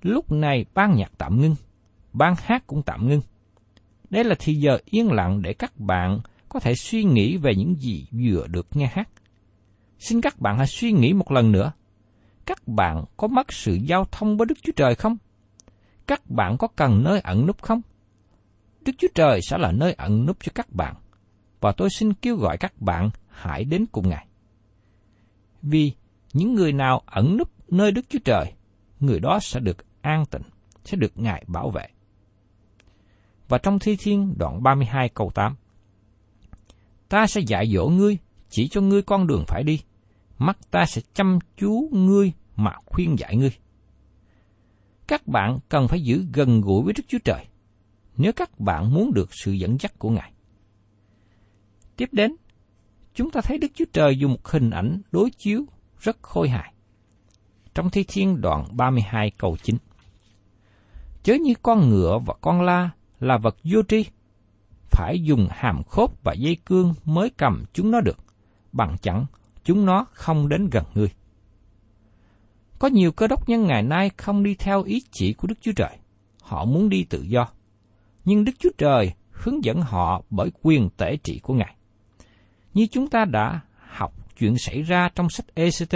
lúc 0.03 0.33
này 0.33 0.65
ban 0.75 0.97
nhạc 0.97 1.13
tạm 1.19 1.41
ngưng, 1.41 1.55
ban 2.13 2.35
hát 2.39 2.67
cũng 2.67 2.83
tạm 2.83 3.09
ngưng. 3.09 3.21
Đây 4.11 4.25
là 4.25 4.35
thì 4.39 4.55
giờ 4.55 4.79
yên 4.85 5.13
lặng 5.13 5.43
để 5.43 5.53
các 5.53 5.81
bạn 5.81 6.21
có 6.49 6.61
thể 6.61 6.75
suy 6.75 7.05
nghĩ 7.05 7.37
về 7.37 7.55
những 7.55 7.75
gì 7.75 8.07
vừa 8.13 8.47
được 8.47 8.67
nghe 8.75 8.87
hát. 8.87 9.09
Xin 9.99 10.21
các 10.21 10.41
bạn 10.41 10.59
hãy 10.59 10.67
suy 10.67 10.93
nghĩ 10.93 11.13
một 11.13 11.33
lần 11.33 11.53
nữa. 11.53 11.73
Các 12.49 12.69
bạn 12.69 13.05
có 13.17 13.29
mất 13.29 13.53
sự 13.53 13.75
giao 13.75 14.05
thông 14.05 14.37
với 14.37 14.47
Đức 14.47 14.55
Chúa 14.63 14.73
Trời 14.77 14.95
không? 14.95 15.17
Các 16.07 16.31
bạn 16.31 16.57
có 16.59 16.69
cần 16.77 17.05
nơi 17.05 17.21
ẩn 17.21 17.47
núp 17.47 17.63
không? 17.63 17.81
Đức 18.81 18.93
Chúa 18.99 19.09
Trời 19.15 19.41
sẽ 19.43 19.59
là 19.59 19.73
nơi 19.73 19.93
ẩn 19.93 20.27
núp 20.27 20.37
cho 20.41 20.53
các 20.55 20.73
bạn. 20.73 20.95
Và 21.61 21.73
tôi 21.73 21.89
xin 21.91 22.15
kêu 22.15 22.37
gọi 22.37 22.57
các 22.59 22.81
bạn 22.81 23.11
hãy 23.29 23.65
đến 23.65 23.87
cùng 23.93 24.09
Ngài. 24.09 24.27
Vì 25.63 25.93
những 26.33 26.55
người 26.55 26.73
nào 26.73 27.03
ẩn 27.07 27.37
núp 27.37 27.51
nơi 27.71 27.93
Đức 27.93 28.09
Chúa 28.09 28.19
Trời, 28.25 28.53
người 29.01 29.21
đó 29.21 29.39
sẽ 29.43 29.61
được 29.61 30.03
an 30.03 30.25
tịnh, 30.31 30.43
sẽ 30.85 30.97
được 30.97 31.13
Ngài 31.19 31.45
bảo 31.47 31.71
vệ. 31.71 31.87
Và 33.49 33.59
trong 33.59 33.79
Thi 33.79 33.97
Thiên 33.97 34.35
đoạn 34.39 34.63
32 34.63 35.09
câu 35.09 35.31
8 35.35 35.57
Ta 37.09 37.27
sẽ 37.27 37.41
dạy 37.47 37.71
dỗ 37.75 37.89
ngươi, 37.89 38.19
chỉ 38.49 38.69
cho 38.69 38.81
ngươi 38.81 39.03
con 39.03 39.27
đường 39.27 39.45
phải 39.49 39.63
đi. 39.63 39.81
Mắt 40.39 40.59
ta 40.71 40.85
sẽ 40.87 41.03
chăm 41.15 41.39
chú 41.57 41.89
ngươi 41.93 42.33
mà 42.57 42.73
khuyên 42.87 43.19
dạy 43.19 43.37
ngươi. 43.37 43.53
Các 45.07 45.27
bạn 45.27 45.59
cần 45.69 45.89
phải 45.89 46.01
giữ 46.01 46.25
gần 46.33 46.61
gũi 46.61 46.85
với 46.85 46.93
Đức 46.93 47.03
Chúa 47.09 47.19
Trời, 47.25 47.47
nếu 48.17 48.33
các 48.33 48.61
bạn 48.61 48.95
muốn 48.95 49.15
được 49.15 49.29
sự 49.33 49.53
dẫn 49.53 49.77
dắt 49.81 49.99
của 49.99 50.11
Ngài. 50.11 50.33
Tiếp 51.97 52.09
đến, 52.13 52.37
chúng 53.15 53.31
ta 53.31 53.41
thấy 53.45 53.59
Đức 53.59 53.69
Chúa 53.75 53.85
Trời 53.93 54.19
dùng 54.19 54.33
một 54.33 54.49
hình 54.49 54.71
ảnh 54.71 55.01
đối 55.13 55.31
chiếu 55.31 55.65
rất 56.01 56.23
khôi 56.23 56.49
hài. 56.49 56.75
Trong 57.75 57.91
Thi 57.91 58.05
Thiên 58.09 58.41
đoạn 58.41 58.65
32 58.73 59.31
câu 59.31 59.57
9 59.63 59.77
Chớ 61.23 61.35
như 61.35 61.55
con 61.63 61.89
ngựa 61.89 62.19
và 62.27 62.35
con 62.41 62.63
la 62.63 62.91
là 63.21 63.39
vật 63.39 63.57
vô 63.65 63.83
tri, 63.89 64.05
phải 64.91 65.23
dùng 65.23 65.49
hàm 65.51 65.83
khốp 65.85 66.25
và 66.25 66.33
dây 66.33 66.57
cương 66.67 66.95
mới 67.05 67.31
cầm 67.37 67.65
chúng 67.73 67.91
nó 67.91 68.01
được, 68.01 68.19
bằng 68.73 68.97
chẳng 69.03 69.27
chúng 69.69 69.87
nó 69.87 70.07
không 70.13 70.49
đến 70.49 70.69
gần 70.71 70.85
ngươi. 70.95 71.09
Có 72.79 72.89
nhiều 72.89 73.13
cơ 73.13 73.27
đốc 73.27 73.49
nhân 73.49 73.67
ngày 73.67 73.83
nay 73.83 74.11
không 74.17 74.43
đi 74.43 74.55
theo 74.55 74.83
ý 74.83 75.03
chỉ 75.13 75.33
của 75.33 75.49
Đức 75.49 75.55
Chúa 75.61 75.73
Trời. 75.77 75.99
Họ 76.43 76.65
muốn 76.65 76.89
đi 76.89 77.05
tự 77.05 77.23
do. 77.23 77.49
Nhưng 78.25 78.45
Đức 78.45 78.53
Chúa 78.59 78.71
Trời 78.79 79.13
hướng 79.31 79.65
dẫn 79.65 79.81
họ 79.81 80.23
bởi 80.31 80.51
quyền 80.63 80.89
tể 80.97 81.17
trị 81.17 81.41
của 81.43 81.55
Ngài. 81.55 81.77
Như 82.75 82.87
chúng 82.87 83.11
ta 83.11 83.25
đã 83.25 83.61
học 83.89 84.37
chuyện 84.39 84.59
xảy 84.59 84.83
ra 84.83 85.09
trong 85.15 85.31
sách 85.31 85.47
ECT, 85.55 85.95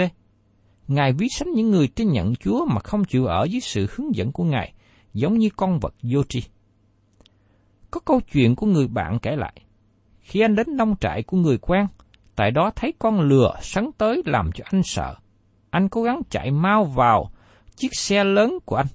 Ngài 0.87 1.13
ví 1.13 1.27
sánh 1.37 1.51
những 1.51 1.71
người 1.71 1.87
tin 1.87 2.11
nhận 2.11 2.35
Chúa 2.35 2.65
mà 2.65 2.79
không 2.79 3.03
chịu 3.03 3.25
ở 3.25 3.43
dưới 3.43 3.61
sự 3.61 3.87
hướng 3.95 4.15
dẫn 4.15 4.31
của 4.31 4.43
Ngài, 4.43 4.73
giống 5.13 5.37
như 5.37 5.49
con 5.55 5.79
vật 5.79 5.93
vô 6.01 6.23
tri. 6.29 6.43
Có 7.91 7.99
câu 7.99 8.21
chuyện 8.31 8.55
của 8.55 8.65
người 8.65 8.87
bạn 8.87 9.19
kể 9.19 9.35
lại. 9.35 9.61
Khi 10.21 10.39
anh 10.39 10.55
đến 10.55 10.77
nông 10.77 10.95
trại 10.99 11.23
của 11.23 11.37
người 11.37 11.57
quen, 11.57 11.85
tại 12.35 12.51
đó 12.51 12.71
thấy 12.75 12.93
con 12.99 13.19
lừa 13.19 13.55
sắn 13.61 13.89
tới 13.97 14.21
làm 14.25 14.51
cho 14.51 14.63
anh 14.71 14.81
sợ. 14.83 15.15
Anh 15.69 15.89
cố 15.89 16.03
gắng 16.03 16.21
chạy 16.29 16.51
mau 16.51 16.83
vào 16.83 17.31
chiếc 17.75 17.89
xe 17.93 18.23
lớn 18.23 18.59
của 18.65 18.75
anh. 18.75 18.87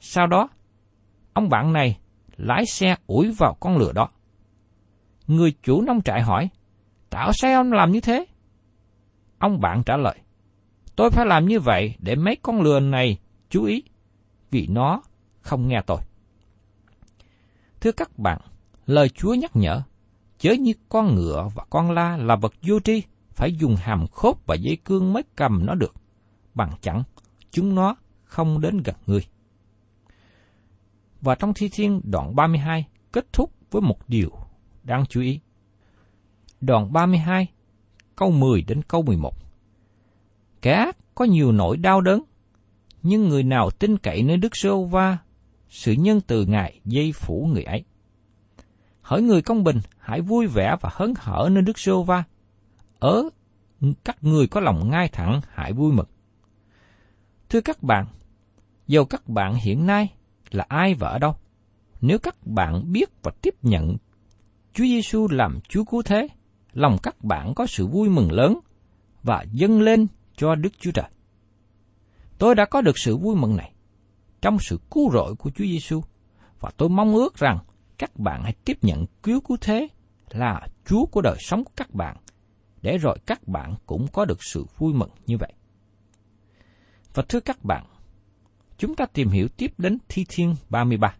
Sau 0.00 0.26
đó, 0.26 0.48
ông 1.32 1.48
bạn 1.48 1.72
này 1.72 1.98
lái 2.36 2.66
xe 2.66 2.96
ủi 3.06 3.34
vào 3.38 3.56
con 3.60 3.76
lừa 3.76 3.92
đó. 3.92 4.08
Người 5.26 5.54
chủ 5.62 5.82
nông 5.82 6.02
trại 6.02 6.22
hỏi, 6.22 6.48
Tạo 7.10 7.30
sao 7.32 7.54
ông 7.54 7.72
làm 7.72 7.92
như 7.92 8.00
thế? 8.00 8.24
Ông 9.38 9.60
bạn 9.60 9.82
trả 9.86 9.96
lời, 9.96 10.18
Tôi 10.96 11.10
phải 11.10 11.26
làm 11.26 11.46
như 11.46 11.60
vậy 11.60 11.94
để 11.98 12.14
mấy 12.14 12.36
con 12.42 12.60
lừa 12.60 12.80
này 12.80 13.18
chú 13.50 13.64
ý, 13.64 13.82
vì 14.50 14.66
nó 14.66 15.02
không 15.40 15.68
nghe 15.68 15.82
tôi. 15.86 15.98
Thưa 17.80 17.92
các 17.92 18.18
bạn, 18.18 18.40
lời 18.86 19.08
Chúa 19.08 19.34
nhắc 19.34 19.56
nhở, 19.56 19.82
chớ 20.42 20.52
như 20.52 20.72
con 20.88 21.14
ngựa 21.14 21.48
và 21.54 21.64
con 21.70 21.90
la 21.90 22.16
là 22.16 22.36
vật 22.36 22.54
vô 22.62 22.80
tri, 22.80 23.02
phải 23.30 23.52
dùng 23.52 23.76
hàm 23.76 24.06
khốp 24.06 24.46
và 24.46 24.54
dây 24.54 24.76
cương 24.76 25.12
mới 25.12 25.22
cầm 25.36 25.66
nó 25.66 25.74
được, 25.74 25.94
bằng 26.54 26.72
chẳng 26.80 27.02
chúng 27.50 27.74
nó 27.74 27.96
không 28.24 28.60
đến 28.60 28.82
gần 28.84 28.94
người. 29.06 29.26
Và 31.20 31.34
trong 31.34 31.54
Thi 31.54 31.68
Thiên 31.72 32.00
đoạn 32.04 32.36
32 32.36 32.86
kết 33.12 33.32
thúc 33.32 33.52
với 33.70 33.82
một 33.82 34.08
điều 34.08 34.30
đáng 34.82 35.04
chú 35.08 35.20
ý. 35.20 35.40
Đoạn 36.60 36.92
32, 36.92 37.46
câu 38.16 38.30
10 38.30 38.62
đến 38.62 38.82
câu 38.82 39.02
11. 39.02 39.34
Kẻ 40.62 40.72
ác 40.72 40.96
có 41.14 41.24
nhiều 41.24 41.52
nỗi 41.52 41.76
đau 41.76 42.00
đớn, 42.00 42.22
nhưng 43.02 43.28
người 43.28 43.42
nào 43.42 43.70
tin 43.70 43.98
cậy 43.98 44.22
nơi 44.22 44.36
Đức 44.36 44.56
Sô 44.56 44.84
Va 44.84 45.18
sự 45.68 45.92
nhân 45.92 46.20
từ 46.20 46.46
Ngài 46.46 46.80
dây 46.84 47.12
phủ 47.12 47.48
người 47.52 47.62
ấy. 47.62 47.84
Hỡi 49.12 49.22
người 49.22 49.42
công 49.42 49.64
bình, 49.64 49.80
hãy 49.98 50.20
vui 50.20 50.46
vẻ 50.46 50.76
và 50.80 50.90
hớn 50.92 51.14
hở 51.16 51.48
nơi 51.52 51.62
Đức 51.62 51.78
Sô 51.78 52.02
Va. 52.02 52.24
Ở 52.98 53.22
các 54.04 54.24
người 54.24 54.46
có 54.46 54.60
lòng 54.60 54.90
ngay 54.90 55.08
thẳng, 55.08 55.40
hãy 55.48 55.72
vui 55.72 55.92
mừng. 55.92 56.06
Thưa 57.48 57.60
các 57.60 57.82
bạn, 57.82 58.06
dầu 58.86 59.04
các 59.04 59.28
bạn 59.28 59.54
hiện 59.54 59.86
nay 59.86 60.12
là 60.50 60.64
ai 60.68 60.94
và 60.94 61.08
ở 61.08 61.18
đâu, 61.18 61.34
nếu 62.00 62.18
các 62.18 62.46
bạn 62.46 62.92
biết 62.92 63.10
và 63.22 63.32
tiếp 63.42 63.54
nhận 63.62 63.96
Chúa 64.74 64.84
Giêsu 64.84 65.28
làm 65.30 65.58
Chúa 65.68 65.84
cứu 65.84 66.02
thế, 66.02 66.28
lòng 66.72 66.96
các 67.02 67.24
bạn 67.24 67.54
có 67.54 67.66
sự 67.66 67.86
vui 67.86 68.08
mừng 68.08 68.32
lớn 68.32 68.58
và 69.22 69.44
dâng 69.52 69.80
lên 69.80 70.06
cho 70.36 70.54
Đức 70.54 70.72
Chúa 70.80 70.90
Trời. 70.90 71.10
Tôi 72.38 72.54
đã 72.54 72.64
có 72.64 72.80
được 72.80 72.98
sự 72.98 73.16
vui 73.16 73.36
mừng 73.36 73.56
này 73.56 73.72
trong 74.42 74.58
sự 74.58 74.80
cứu 74.90 75.10
rỗi 75.12 75.34
của 75.34 75.50
Chúa 75.50 75.64
Giêsu 75.64 76.02
và 76.60 76.70
tôi 76.76 76.88
mong 76.88 77.14
ước 77.14 77.36
rằng 77.36 77.58
các 77.98 78.16
bạn 78.16 78.42
hãy 78.42 78.54
tiếp 78.64 78.78
nhận 78.82 79.06
cứu 79.22 79.40
cứu 79.40 79.56
thế 79.60 79.88
là 80.30 80.68
Chúa 80.84 81.06
của 81.06 81.20
đời 81.20 81.36
sống 81.40 81.64
của 81.64 81.72
các 81.76 81.94
bạn 81.94 82.16
để 82.82 82.98
rồi 82.98 83.18
các 83.26 83.48
bạn 83.48 83.74
cũng 83.86 84.06
có 84.12 84.24
được 84.24 84.38
sự 84.44 84.64
vui 84.78 84.94
mừng 84.94 85.10
như 85.26 85.36
vậy. 85.38 85.52
Và 87.14 87.22
thưa 87.28 87.40
các 87.40 87.64
bạn, 87.64 87.86
chúng 88.78 88.96
ta 88.96 89.06
tìm 89.06 89.28
hiểu 89.28 89.48
tiếp 89.56 89.72
đến 89.78 89.98
Thi 90.08 90.24
Thiên 90.28 90.54
33. 90.70 91.16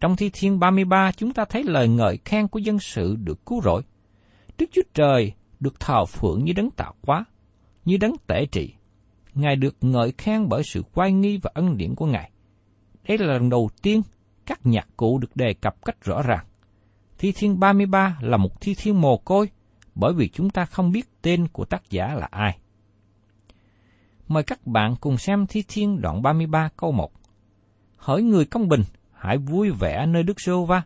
Trong 0.00 0.16
Thi 0.16 0.30
Thiên 0.32 0.58
33 0.58 1.12
chúng 1.12 1.32
ta 1.32 1.44
thấy 1.44 1.62
lời 1.62 1.88
ngợi 1.88 2.18
khen 2.24 2.48
của 2.48 2.58
dân 2.58 2.78
sự 2.78 3.16
được 3.16 3.46
cứu 3.46 3.60
rỗi. 3.62 3.82
Đức 4.58 4.66
Chúa 4.72 4.82
Trời 4.94 5.32
được 5.60 5.80
thờ 5.80 6.04
phượng 6.04 6.44
như 6.44 6.52
đấng 6.52 6.70
tạo 6.70 6.94
hóa, 7.02 7.24
như 7.84 7.96
đấng 7.96 8.16
tể 8.26 8.46
trị, 8.46 8.74
Ngài 9.34 9.56
được 9.56 9.76
ngợi 9.80 10.12
khen 10.18 10.48
bởi 10.48 10.62
sự 10.64 10.82
quay 10.94 11.12
nghi 11.12 11.38
và 11.42 11.50
ân 11.54 11.76
điển 11.76 11.94
của 11.94 12.06
Ngài. 12.06 12.30
Đây 13.08 13.18
là 13.18 13.26
lần 13.26 13.50
đầu 13.50 13.70
tiên 13.82 14.02
các 14.46 14.66
nhạc 14.66 14.88
cụ 14.96 15.18
được 15.18 15.36
đề 15.36 15.54
cập 15.54 15.84
cách 15.84 16.04
rõ 16.04 16.22
ràng. 16.22 16.46
Thi 17.18 17.32
Thiên 17.32 17.60
33 17.60 18.18
là 18.20 18.36
một 18.36 18.60
thi 18.60 18.74
thiên 18.74 19.00
mồ 19.00 19.16
côi 19.16 19.48
bởi 19.94 20.12
vì 20.12 20.28
chúng 20.28 20.50
ta 20.50 20.64
không 20.64 20.92
biết 20.92 21.22
tên 21.22 21.48
của 21.48 21.64
tác 21.64 21.90
giả 21.90 22.14
là 22.14 22.28
ai. 22.30 22.58
Mời 24.28 24.42
các 24.42 24.66
bạn 24.66 24.94
cùng 25.00 25.18
xem 25.18 25.46
Thi 25.46 25.64
Thiên 25.68 26.00
đoạn 26.00 26.22
33 26.22 26.68
câu 26.76 26.92
1. 26.92 27.12
Hỡi 27.96 28.22
người 28.22 28.44
công 28.44 28.68
bình, 28.68 28.82
hãy 29.12 29.38
vui 29.38 29.70
vẻ 29.70 30.06
nơi 30.06 30.22
Đức 30.22 30.40
Sô 30.40 30.64
Va, 30.64 30.82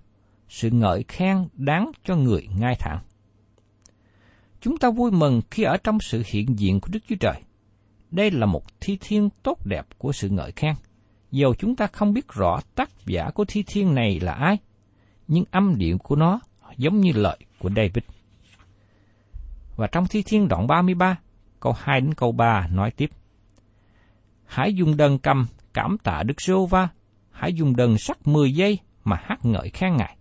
sự 0.49 0.71
ngợi 0.71 1.05
khen 1.09 1.49
đáng 1.55 1.91
cho 2.05 2.17
người 2.17 2.49
ngai 2.59 2.75
thẳng. 2.79 2.99
Chúng 4.61 4.79
ta 4.79 4.91
vui 4.91 5.11
mừng 5.11 5.41
khi 5.51 5.63
ở 5.63 5.77
trong 5.77 5.99
sự 6.01 6.23
hiện 6.27 6.59
diện 6.59 6.81
của 6.81 6.89
Đức 6.93 7.01
Chúa 7.09 7.17
Trời. 7.21 7.43
Đây 8.11 8.31
là 8.31 8.47
một 8.47 8.81
thi 8.81 8.99
thiên 9.01 9.29
tốt 9.43 9.67
đẹp 9.67 9.87
của 9.99 10.13
sự 10.13 10.29
ngợi 10.29 10.53
khen. 10.53 10.75
Dầu 11.31 11.55
chúng 11.55 11.77
ta 11.77 11.87
không 11.87 12.13
biết 12.13 12.29
rõ 12.29 12.61
tác 12.75 12.91
giả 13.07 13.31
của 13.31 13.45
thi 13.49 13.65
thiên 13.67 13.95
này 13.95 14.21
là 14.21 14.33
ai, 14.33 14.59
nhưng 15.29 15.45
âm 15.51 15.79
điệu 15.79 15.99
của 15.99 16.17
nó 16.17 16.41
giống 16.77 17.01
như 17.01 17.13
lời 17.15 17.39
của 17.59 17.71
David. 17.77 18.05
Và 19.77 19.87
trong 19.87 20.07
thi 20.07 20.23
thiên 20.23 20.49
đoạn 20.49 20.67
33, 20.67 21.19
câu 21.61 21.75
2 21.79 22.01
đến 22.01 22.15
câu 22.15 22.33
3 22.33 22.69
nói 22.73 22.91
tiếp. 22.91 23.11
Hãy 24.47 24.75
dùng 24.75 24.97
đơn 24.97 25.19
cầm 25.19 25.47
cảm 25.75 25.99
tạ 25.99 26.23
Đức 26.23 26.41
giê 26.41 26.55
va 26.71 26.89
hãy 27.39 27.55
dùng 27.55 27.77
đơn 27.77 27.99
sắt 27.99 28.27
10 28.27 28.53
giây 28.53 28.79
mà 29.05 29.17
hát 29.23 29.45
ngợi 29.45 29.71
khen 29.71 29.97
Ngài. 29.97 30.17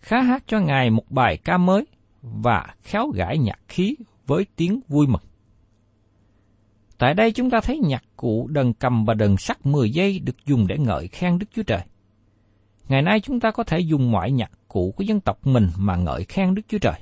Khá 0.00 0.22
hát 0.22 0.44
cho 0.46 0.60
Ngài 0.60 0.90
một 0.90 1.10
bài 1.10 1.36
ca 1.36 1.58
mới 1.58 1.86
và 2.22 2.74
khéo 2.82 3.08
gãi 3.14 3.38
nhạc 3.38 3.58
khí 3.68 3.96
với 4.26 4.46
tiếng 4.56 4.80
vui 4.88 5.06
mừng. 5.06 5.22
Tại 7.02 7.14
đây 7.14 7.32
chúng 7.32 7.50
ta 7.50 7.60
thấy 7.60 7.78
nhạc 7.78 8.04
cụ 8.16 8.48
đờn 8.50 8.72
cầm 8.72 9.04
và 9.04 9.14
đờn 9.14 9.36
sắt 9.38 9.66
10 9.66 9.90
giây 9.90 10.18
được 10.18 10.36
dùng 10.46 10.66
để 10.66 10.78
ngợi 10.78 11.08
khen 11.08 11.38
Đức 11.38 11.46
Chúa 11.54 11.62
Trời. 11.62 11.80
Ngày 12.88 13.02
nay 13.02 13.20
chúng 13.20 13.40
ta 13.40 13.50
có 13.50 13.64
thể 13.64 13.78
dùng 13.78 14.12
mọi 14.12 14.30
nhạc 14.30 14.50
cụ 14.68 14.94
của 14.96 15.04
dân 15.04 15.20
tộc 15.20 15.46
mình 15.46 15.68
mà 15.76 15.96
ngợi 15.96 16.24
khen 16.24 16.54
Đức 16.54 16.62
Chúa 16.68 16.78
Trời. 16.78 17.00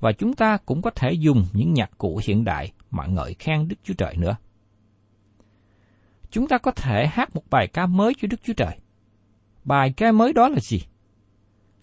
và 0.00 0.12
chúng 0.12 0.34
ta 0.34 0.56
cũng 0.66 0.82
có 0.82 0.90
thể 0.90 1.12
dùng 1.12 1.46
những 1.52 1.74
nhạc 1.74 1.90
cụ 1.98 2.20
hiện 2.26 2.44
đại 2.44 2.72
mà 2.90 3.06
ngợi 3.06 3.34
khen 3.34 3.68
Đức 3.68 3.76
Chúa 3.84 3.94
Trời 3.94 4.16
nữa. 4.16 4.36
Chúng 6.30 6.48
ta 6.48 6.58
có 6.58 6.70
thể 6.70 7.06
hát 7.06 7.34
một 7.34 7.42
bài 7.50 7.68
ca 7.68 7.86
mới 7.86 8.12
cho 8.20 8.28
Đức 8.30 8.40
Chúa 8.44 8.54
Trời. 8.56 8.78
Bài 9.64 9.92
ca 9.96 10.12
mới 10.12 10.32
đó 10.32 10.48
là 10.48 10.58
gì? 10.60 10.82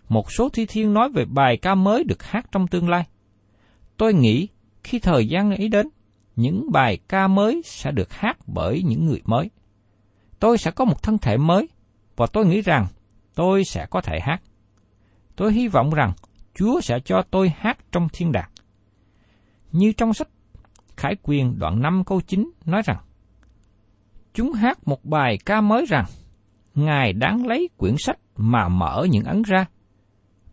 Một 0.10 0.31
số 0.31 0.50
thi 0.50 0.65
thiên 0.65 0.93
nói 0.93 1.10
về 1.10 1.25
bài 1.25 1.57
ca 1.57 1.75
mới 1.75 2.03
được 2.03 2.24
hát 2.24 2.45
trong 2.51 2.67
tương 2.67 2.89
lai. 2.89 3.03
Tôi 3.98 4.13
nghĩ 4.13 4.48
khi 4.83 5.00
thời 5.00 5.27
gian 5.27 5.51
ấy 5.51 5.67
đến, 5.67 5.89
những 6.35 6.71
bài 6.71 6.97
ca 7.07 7.27
mới 7.27 7.61
sẽ 7.65 7.91
được 7.91 8.13
hát 8.13 8.38
bởi 8.47 8.83
những 8.83 9.05
người 9.05 9.21
mới. 9.25 9.50
Tôi 10.39 10.57
sẽ 10.57 10.71
có 10.71 10.85
một 10.85 11.03
thân 11.03 11.17
thể 11.17 11.38
mới, 11.38 11.69
và 12.15 12.27
tôi 12.33 12.45
nghĩ 12.45 12.61
rằng 12.61 12.88
tôi 13.35 13.63
sẽ 13.63 13.85
có 13.89 14.01
thể 14.01 14.19
hát. 14.21 14.41
Tôi 15.35 15.53
hy 15.53 15.67
vọng 15.67 15.89
rằng 15.89 16.13
Chúa 16.53 16.81
sẽ 16.81 17.00
cho 17.05 17.21
tôi 17.31 17.51
hát 17.57 17.77
trong 17.91 18.07
thiên 18.13 18.31
đàng. 18.31 18.50
Như 19.71 19.91
trong 19.91 20.13
sách 20.13 20.27
Khải 20.97 21.15
Quyền 21.23 21.59
đoạn 21.59 21.81
5 21.81 22.03
câu 22.05 22.21
9 22.21 22.51
nói 22.65 22.81
rằng, 22.85 22.97
Chúng 24.33 24.53
hát 24.53 24.88
một 24.88 25.05
bài 25.05 25.38
ca 25.45 25.61
mới 25.61 25.85
rằng, 25.89 26.05
Ngài 26.75 27.13
đáng 27.13 27.47
lấy 27.47 27.69
quyển 27.77 27.95
sách 27.97 28.17
mà 28.35 28.67
mở 28.67 29.07
những 29.09 29.23
ấn 29.23 29.41
ra, 29.41 29.65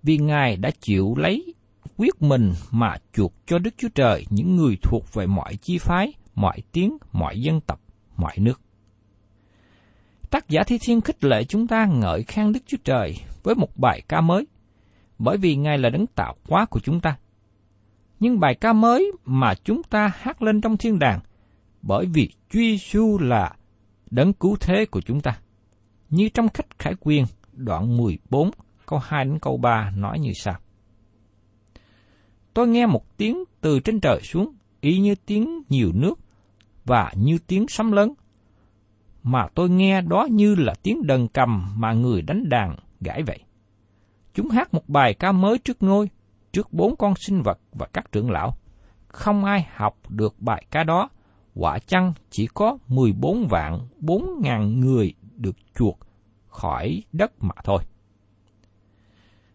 vì 0.02 0.18
Ngài 0.18 0.56
đã 0.56 0.70
chịu 0.80 1.14
lấy 1.16 1.54
quyết 1.98 2.22
mình 2.22 2.52
mà 2.70 2.96
chuộc 3.12 3.34
cho 3.46 3.58
Đức 3.58 3.74
Chúa 3.76 3.88
Trời 3.94 4.26
những 4.30 4.56
người 4.56 4.76
thuộc 4.82 5.14
về 5.14 5.26
mọi 5.26 5.56
chi 5.56 5.78
phái, 5.78 6.12
mọi 6.34 6.62
tiếng, 6.72 6.98
mọi 7.12 7.40
dân 7.40 7.60
tộc, 7.60 7.80
mọi 8.16 8.34
nước. 8.38 8.60
Tác 10.30 10.48
giả 10.48 10.62
Thi 10.66 10.78
Thiên 10.80 11.00
khích 11.00 11.24
lệ 11.24 11.44
chúng 11.44 11.66
ta 11.66 11.86
ngợi 11.86 12.22
khen 12.22 12.52
Đức 12.52 12.60
Chúa 12.66 12.76
Trời 12.84 13.14
với 13.42 13.54
một 13.54 13.76
bài 13.76 14.02
ca 14.08 14.20
mới, 14.20 14.46
bởi 15.18 15.36
vì 15.36 15.56
Ngài 15.56 15.78
là 15.78 15.90
đấng 15.90 16.06
tạo 16.06 16.34
hóa 16.48 16.66
của 16.66 16.80
chúng 16.80 17.00
ta. 17.00 17.16
Nhưng 18.20 18.40
bài 18.40 18.54
ca 18.54 18.72
mới 18.72 19.12
mà 19.24 19.54
chúng 19.54 19.82
ta 19.82 20.12
hát 20.14 20.42
lên 20.42 20.60
trong 20.60 20.76
thiên 20.76 20.98
đàng, 20.98 21.20
bởi 21.82 22.06
vì 22.06 22.28
Chúa 22.50 22.58
Giêsu 22.58 23.18
là 23.18 23.52
đấng 24.10 24.32
cứu 24.32 24.56
thế 24.60 24.86
của 24.90 25.00
chúng 25.00 25.20
ta. 25.20 25.38
Như 26.10 26.28
trong 26.28 26.48
khách 26.48 26.78
khải 26.78 26.94
quyền 27.00 27.24
đoạn 27.52 27.96
14 27.96 28.50
câu 28.86 28.98
2 28.98 29.24
đến 29.24 29.38
câu 29.38 29.56
3 29.56 29.90
nói 29.96 30.18
như 30.18 30.32
sau. 30.34 30.54
Tôi 32.58 32.68
nghe 32.68 32.86
một 32.86 33.16
tiếng 33.16 33.44
từ 33.60 33.80
trên 33.80 34.00
trời 34.00 34.20
xuống, 34.20 34.52
y 34.80 34.98
như 34.98 35.14
tiếng 35.26 35.62
nhiều 35.68 35.92
nước 35.94 36.18
và 36.84 37.12
như 37.16 37.38
tiếng 37.46 37.68
sấm 37.68 37.92
lớn. 37.92 38.14
Mà 39.22 39.48
tôi 39.54 39.70
nghe 39.70 40.00
đó 40.00 40.26
như 40.30 40.54
là 40.54 40.74
tiếng 40.82 41.06
đờn 41.06 41.28
cầm 41.28 41.74
mà 41.76 41.92
người 41.92 42.22
đánh 42.22 42.48
đàn 42.48 42.76
gãi 43.00 43.22
vậy. 43.22 43.38
Chúng 44.34 44.48
hát 44.48 44.74
một 44.74 44.88
bài 44.88 45.14
ca 45.14 45.32
mới 45.32 45.58
trước 45.58 45.82
ngôi, 45.82 46.10
trước 46.52 46.72
bốn 46.72 46.96
con 46.96 47.14
sinh 47.16 47.42
vật 47.42 47.58
và 47.72 47.86
các 47.92 48.12
trưởng 48.12 48.30
lão. 48.30 48.56
Không 49.08 49.44
ai 49.44 49.66
học 49.74 49.98
được 50.08 50.34
bài 50.38 50.66
ca 50.70 50.84
đó, 50.84 51.08
quả 51.54 51.78
chăng 51.78 52.12
chỉ 52.30 52.46
có 52.54 52.78
14 52.88 53.46
vạn 53.46 53.80
4 53.96 54.40
ngàn 54.42 54.80
người 54.80 55.14
được 55.36 55.56
chuộc 55.78 55.98
khỏi 56.48 57.02
đất 57.12 57.32
mà 57.40 57.54
thôi. 57.64 57.82